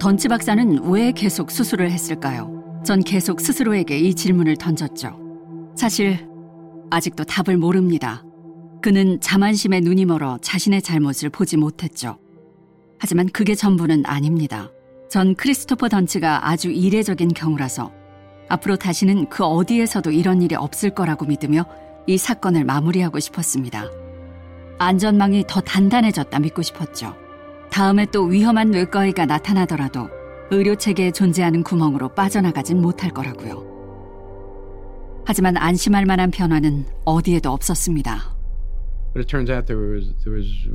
던치 0.00 0.28
박사는 0.28 0.90
왜 0.90 1.12
계속 1.12 1.50
수술을 1.50 1.90
했을까요? 1.90 2.82
전 2.84 3.00
계속 3.00 3.40
스스로에게 3.40 3.98
이 3.98 4.14
질문을 4.14 4.56
던졌죠. 4.56 5.18
사실 5.76 6.26
아직도 6.90 7.24
답을 7.24 7.58
모릅니다. 7.58 8.24
그는 8.80 9.20
자만심에 9.20 9.80
눈이 9.80 10.06
멀어 10.06 10.38
자신의 10.40 10.80
잘못을 10.80 11.28
보지 11.28 11.58
못했죠. 11.58 12.18
하지만 12.98 13.28
그게 13.28 13.54
전부는 13.54 14.04
아닙니다. 14.06 14.70
전 15.14 15.36
크리스토퍼 15.36 15.88
던치가 15.88 16.48
아주 16.48 16.72
이례적인 16.72 17.34
경우라서 17.34 17.92
앞으로 18.48 18.74
다시는 18.74 19.28
그 19.28 19.44
어디에서도 19.44 20.10
이런 20.10 20.42
일이 20.42 20.56
없을 20.56 20.90
거라고 20.90 21.24
믿으며 21.24 21.66
이 22.08 22.18
사건을 22.18 22.64
마무리하고 22.64 23.20
싶었습니다. 23.20 23.84
안전망이 24.78 25.44
더 25.46 25.60
단단해졌다 25.60 26.36
믿고 26.40 26.62
싶었죠. 26.62 27.14
다음에 27.70 28.06
또 28.06 28.24
위험한 28.24 28.72
외과의가 28.72 29.24
나타나더라도 29.26 30.08
의료 30.50 30.74
체계에 30.74 31.12
존재하는 31.12 31.62
구멍으로 31.62 32.08
빠져나가진 32.08 32.82
못할 32.82 33.10
거라고요. 33.10 33.62
하지만 35.24 35.56
안심할 35.56 36.06
만한 36.06 36.32
변화는 36.32 36.86
어디에도 37.04 37.52
없었습니다. 37.52 38.33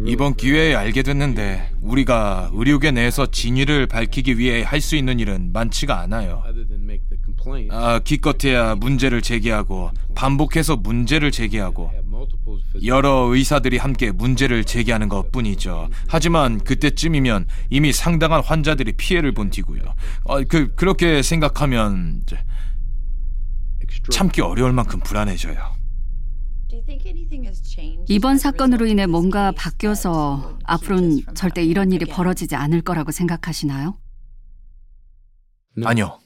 이번 0.07 0.35
기회에 0.35 0.73
알게 0.73 1.03
됐는데 1.03 1.71
우리가 1.81 2.49
의료계 2.53 2.91
내에서 2.91 3.25
진위를 3.25 3.87
밝히기 3.87 4.37
위해 4.37 4.63
할 4.63 4.79
수 4.81 4.95
있는 4.95 5.19
일은 5.19 5.51
많지가 5.51 5.99
않아요. 5.99 6.41
아, 7.71 7.99
기껏해야 7.99 8.75
문제를 8.75 9.21
제기하고 9.21 9.91
반복해서 10.15 10.77
문제를 10.77 11.31
제기하고 11.31 11.91
여러 12.85 13.27
의사들이 13.33 13.77
함께 13.77 14.11
문제를 14.11 14.63
제기하는 14.63 15.09
것 15.09 15.31
뿐이죠. 15.31 15.89
하지만 16.07 16.59
그때쯤이면 16.59 17.45
이미 17.69 17.91
상당한 17.91 18.41
환자들이 18.41 18.93
피해를 18.93 19.33
본 19.33 19.49
뒤고요. 19.49 19.81
어, 20.23 20.43
그, 20.45 20.73
그렇게 20.75 21.21
생각하면 21.21 22.21
참기 24.11 24.41
어려울 24.41 24.71
만큼 24.73 24.99
불안해져요. 25.01 25.78
이번 28.07 28.37
사건으로 28.37 28.85
인해 28.85 29.05
뭔가 29.05 29.51
바뀌어서 29.51 30.59
앞으로는 30.63 31.21
절대 31.33 31.63
이런 31.63 31.91
일이 31.91 32.05
벌어지지 32.05 32.55
않을 32.55 32.81
거라고 32.81 33.11
생각하시나요? 33.11 33.97
아니요. 35.83 36.19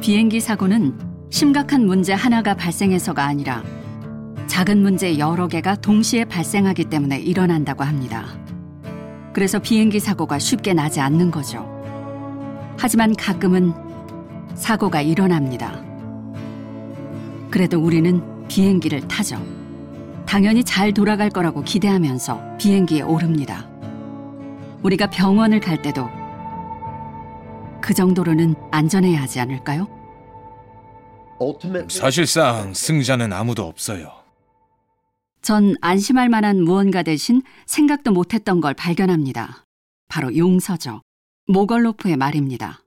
비행기 0.00 0.40
사고는 0.40 0.98
심각한 1.30 1.86
문제 1.86 2.12
하나가 2.12 2.54
발생해서가 2.54 3.24
아니라 3.24 3.62
작은 4.60 4.82
문제 4.82 5.18
여러 5.18 5.48
개가 5.48 5.76
동시에 5.76 6.26
발생하기 6.26 6.84
때문에 6.84 7.18
일어난다고 7.18 7.82
합니다. 7.82 8.26
그래서 9.32 9.58
비행기 9.58 10.00
사고가 10.00 10.38
쉽게 10.38 10.74
나지 10.74 11.00
않는 11.00 11.30
거죠. 11.30 11.66
하지만 12.78 13.16
가끔은 13.16 13.72
사고가 14.54 15.00
일어납니다. 15.00 15.82
그래도 17.50 17.80
우리는 17.80 18.46
비행기를 18.48 19.08
타죠. 19.08 19.42
당연히 20.26 20.62
잘 20.62 20.92
돌아갈 20.92 21.30
거라고 21.30 21.62
기대하면서 21.62 22.58
비행기에 22.58 23.00
오릅니다. 23.00 23.66
우리가 24.82 25.08
병원을 25.08 25.60
갈 25.60 25.80
때도 25.80 26.06
그 27.80 27.94
정도로는 27.94 28.56
안전해야 28.70 29.22
하지 29.22 29.40
않을까요? 29.40 29.88
사실상 31.88 32.74
승자는 32.74 33.32
아무도 33.32 33.64
없어요. 33.66 34.19
전 35.42 35.74
안심할 35.80 36.28
만한 36.28 36.62
무언가 36.62 37.02
대신 37.02 37.42
생각도 37.66 38.12
못했던 38.12 38.60
걸 38.60 38.74
발견합니다. 38.74 39.64
바로 40.08 40.36
용서죠. 40.36 41.00
모걸로프의 41.46 42.16
말입니다. 42.16 42.80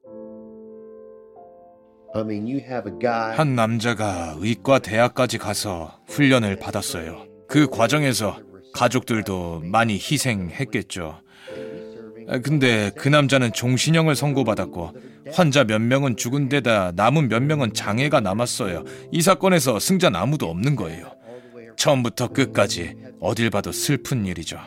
한 3.35 3.55
남자가 3.55 4.35
의과 4.37 4.79
대학까지 4.79 5.39
가서 5.39 5.99
훈련을 6.07 6.59
받았어요. 6.59 7.25
그 7.47 7.67
과정에서 7.67 8.39
가족들도 8.73 9.61
많이 9.65 9.95
희생했겠죠. 9.95 11.21
근데 12.43 12.91
그 12.95 13.09
남자는 13.09 13.51
종신형을 13.51 14.15
선고받았고 14.15 14.91
환자 15.33 15.63
몇 15.63 15.81
명은 15.81 16.15
죽은 16.15 16.49
데다 16.49 16.91
남은 16.95 17.29
몇 17.29 17.41
명은 17.41 17.73
장애가 17.73 18.21
남았어요. 18.21 18.83
이 19.11 19.21
사건에서 19.21 19.79
승자는 19.79 20.17
아무도 20.19 20.49
없는 20.49 20.75
거예요. 20.75 21.11
처음부터 21.75 22.29
끝까지 22.29 22.95
어딜 23.19 23.49
봐도 23.49 23.71
슬픈 23.71 24.25
일이죠. 24.25 24.59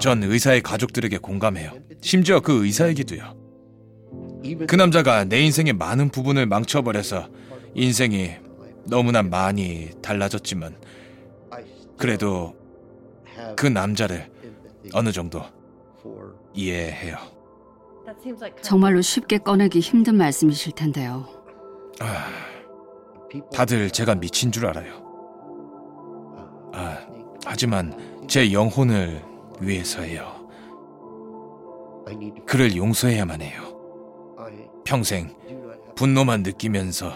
전 0.00 0.22
의사의 0.22 0.62
가족들에게 0.62 1.18
공감해요. 1.18 1.72
심지어 2.00 2.40
그 2.40 2.64
의사에게도요. 2.64 3.36
그 4.66 4.74
남자가 4.74 5.24
내 5.24 5.40
인생의 5.40 5.74
많은 5.74 6.08
부분을 6.10 6.46
망쳐버려서 6.46 7.28
인생이 7.74 8.32
너무나 8.86 9.22
많이 9.22 9.90
달라졌지만 10.02 10.76
그래도 11.96 12.54
그 13.56 13.66
남자를 13.66 14.30
어느 14.92 15.12
정도 15.12 15.42
이해해요. 16.54 17.16
정말로 18.62 19.00
쉽게 19.00 19.38
꺼내기 19.38 19.78
힘든 19.78 20.16
말씀이실 20.16 20.72
텐데요. 20.72 21.28
아, 22.00 22.26
다들 23.54 23.90
제가 23.90 24.16
미친 24.16 24.50
줄 24.50 24.66
알아요. 24.66 25.11
아, 26.72 26.98
하지만 27.44 28.26
제 28.28 28.52
영혼을 28.52 29.22
위해서예요. 29.60 30.42
그를 32.46 32.76
용서해야만 32.76 33.40
해요. 33.42 33.60
평생 34.84 35.34
분노만 35.94 36.42
느끼면서 36.42 37.12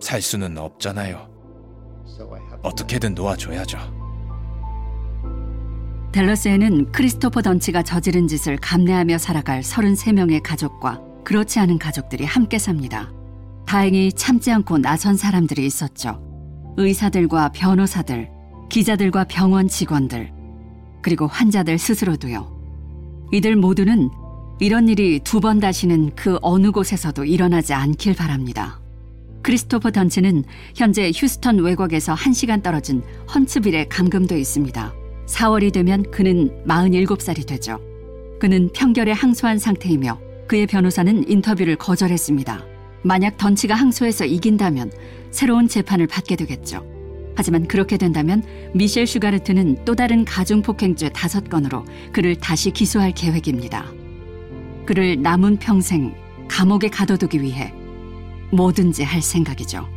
살 0.00 0.22
수는 0.22 0.56
없잖아요. 0.58 1.28
어떻게든 2.62 3.14
놓아줘야죠. 3.14 3.78
댈러스에는 6.12 6.92
크리스토퍼 6.92 7.40
던치가 7.40 7.82
저지른 7.82 8.28
짓을 8.28 8.56
감내하며 8.58 9.18
살아갈 9.18 9.62
33명의 9.62 10.42
가족과 10.42 11.00
그렇지 11.24 11.58
않은 11.58 11.78
가족들이 11.78 12.24
함께 12.24 12.58
삽니다. 12.58 13.10
다행히 13.66 14.12
참지 14.12 14.52
않고 14.52 14.78
나선 14.78 15.16
사람들이 15.16 15.64
있었죠. 15.64 16.20
의사들과 16.76 17.50
변호사들, 17.52 18.28
기자들과 18.72 19.24
병원 19.24 19.68
직원들, 19.68 20.32
그리고 21.02 21.26
환자들 21.26 21.76
스스로도요. 21.78 23.28
이들 23.30 23.54
모두는 23.54 24.08
이런 24.60 24.88
일이 24.88 25.20
두 25.20 25.40
번 25.40 25.60
다시는 25.60 26.12
그 26.16 26.38
어느 26.40 26.70
곳에서도 26.70 27.22
일어나지 27.26 27.74
않길 27.74 28.14
바랍니다. 28.14 28.80
크리스토퍼 29.42 29.90
던치는 29.90 30.44
현재 30.74 31.12
휴스턴 31.14 31.58
외곽에서 31.58 32.14
1시간 32.14 32.62
떨어진 32.62 33.02
헌츠빌에 33.34 33.88
감금돼 33.88 34.40
있습니다. 34.40 34.94
4월이 35.26 35.70
되면 35.70 36.10
그는 36.10 36.64
47살이 36.66 37.46
되죠. 37.46 37.78
그는 38.40 38.70
평결에 38.72 39.12
항소한 39.12 39.58
상태이며 39.58 40.18
그의 40.48 40.66
변호사는 40.66 41.28
인터뷰를 41.28 41.76
거절했습니다. 41.76 42.64
만약 43.02 43.36
던치가 43.36 43.74
항소해서 43.74 44.24
이긴다면 44.24 44.92
새로운 45.30 45.68
재판을 45.68 46.06
받게 46.06 46.36
되겠죠. 46.36 46.91
하지만 47.34 47.66
그렇게 47.66 47.96
된다면 47.96 48.42
미셸 48.74 49.06
슈가르트는 49.06 49.84
또 49.84 49.94
다른 49.94 50.24
가중폭행죄 50.24 51.10
다섯 51.10 51.48
건으로 51.48 51.84
그를 52.12 52.36
다시 52.36 52.70
기소할 52.70 53.12
계획입니다. 53.12 53.90
그를 54.86 55.20
남은 55.20 55.58
평생 55.58 56.14
감옥에 56.48 56.88
가둬두기 56.88 57.40
위해 57.42 57.72
뭐든지 58.52 59.02
할 59.02 59.22
생각이죠. 59.22 59.88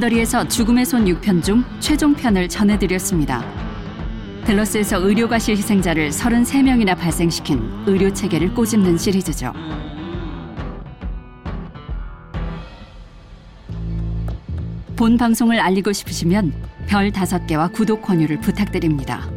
원더리에서 0.00 0.48
죽음의 0.48 0.86
손 0.86 1.04
6편 1.04 1.42
중 1.42 1.62
최종편을 1.80 2.48
전해드렸습니다. 2.48 3.44
댈러스에서 4.44 4.98
의료과실 4.98 5.56
희생자를 5.56 6.10
33명이나 6.10 6.96
발생시킨 6.96 7.60
의료 7.86 8.12
체계를 8.12 8.54
꼬집는 8.54 8.96
시리즈죠. 8.96 9.52
본 14.96 15.16
방송을 15.16 15.60
알리고 15.60 15.92
싶으시면 15.92 16.52
별 16.86 17.10
5개와 17.10 17.72
구독 17.72 18.02
권유를 18.02 18.40
부탁드립니다. 18.40 19.30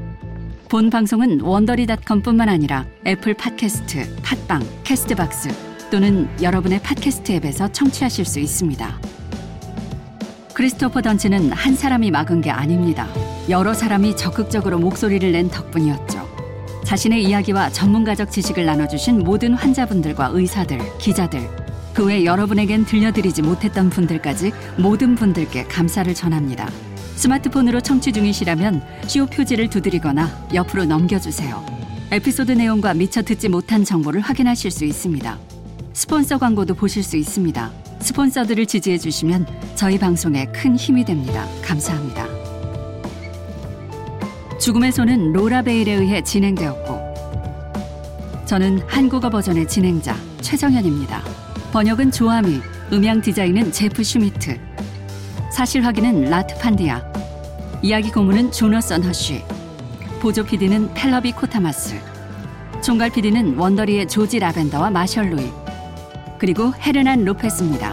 본 0.70 0.90
방송은 0.90 1.42
원더리닷컴뿐만 1.42 2.50
아니라 2.50 2.86
애플 3.06 3.34
팟캐스트, 3.34 4.22
팟빵, 4.24 4.62
캐스트박스 4.84 5.50
또는 5.92 6.28
여러분의 6.42 6.82
팟캐스트 6.82 7.34
앱에서 7.34 7.72
청취하실 7.72 8.26
수 8.26 8.40
있습니다. 8.40 9.13
크리스토퍼 10.54 11.02
던치는 11.02 11.52
한 11.52 11.76
사람이 11.76 12.12
막은 12.12 12.42
게 12.42 12.52
아닙니다. 12.52 13.08
여러 13.50 13.74
사람이 13.74 14.16
적극적으로 14.16 14.78
목소리를 14.80 15.32
낸 15.32 15.50
덕분이었죠. 15.50 16.24
자신의 16.86 17.24
이야기와 17.24 17.70
전문가적 17.70 18.30
지식을 18.30 18.66
나눠주신 18.66 19.24
모든 19.24 19.54
환자분들과 19.54 20.30
의사들, 20.34 20.80
기자들, 21.00 21.50
그 21.94 22.06
외 22.06 22.26
여러분에겐 22.26 22.86
들려드리지 22.86 23.42
못했던 23.44 23.90
분들까지 23.90 24.52
모든 24.78 25.16
분들께 25.16 25.66
감사를 25.66 26.12
전합니다. 26.14 26.70
스마트폰으로 27.16 27.82
청취 27.82 28.12
중이시라면 28.12 28.84
쇼 29.08 29.26
표지를 29.28 29.70
두드리거나 29.70 30.48
옆으로 30.54 30.86
넘겨주세요. 30.86 31.64
에피소드 32.12 32.52
내용과 32.52 32.96
미처 32.96 33.22
듣지 33.22 33.48
못한 33.50 33.84
정보를 33.84 34.22
확인하실 34.22 34.72
수 34.72 34.86
있습니다. 34.86 35.38
스폰서 35.94 36.40
광고도 36.40 36.74
보실 36.74 37.04
수 37.04 37.18
있습니다. 37.18 37.72
스폰서들을 38.04 38.66
지지해 38.66 38.98
주시면 38.98 39.48
저희 39.76 39.98
방송에 39.98 40.46
큰 40.48 40.76
힘이 40.76 41.04
됩니다. 41.04 41.46
감사합니다. 41.64 42.28
죽음의 44.60 44.92
손은 44.92 45.34
로라 45.34 45.64
베일에 45.64 45.94
의해 45.94 46.22
진행되었고 46.22 47.14
저는 48.46 48.82
한국어 48.88 49.30
버전의 49.30 49.68
진행자 49.68 50.16
최정현입니다. 50.42 51.22
번역은 51.72 52.12
조아미, 52.12 52.62
음향 52.92 53.22
디자인은 53.22 53.72
제프 53.72 54.04
슈미트, 54.04 54.60
사실 55.52 55.84
확인은 55.84 56.30
라트 56.30 56.58
판디아, 56.60 57.02
이야기 57.82 58.12
고문은 58.12 58.52
조너선 58.52 59.04
허쉬, 59.04 59.42
보조 60.22 60.46
PD는 60.46 60.94
펠러비 60.94 61.32
코타마스, 61.32 61.96
총괄 62.84 63.10
PD는 63.10 63.58
원더리의 63.58 64.08
조지 64.08 64.40
라벤더와 64.40 64.92
마셜 64.92 65.32
루이, 65.32 65.52
그리고 66.38 66.74
헤르난 66.76 67.26
로페스입니다. 67.26 67.93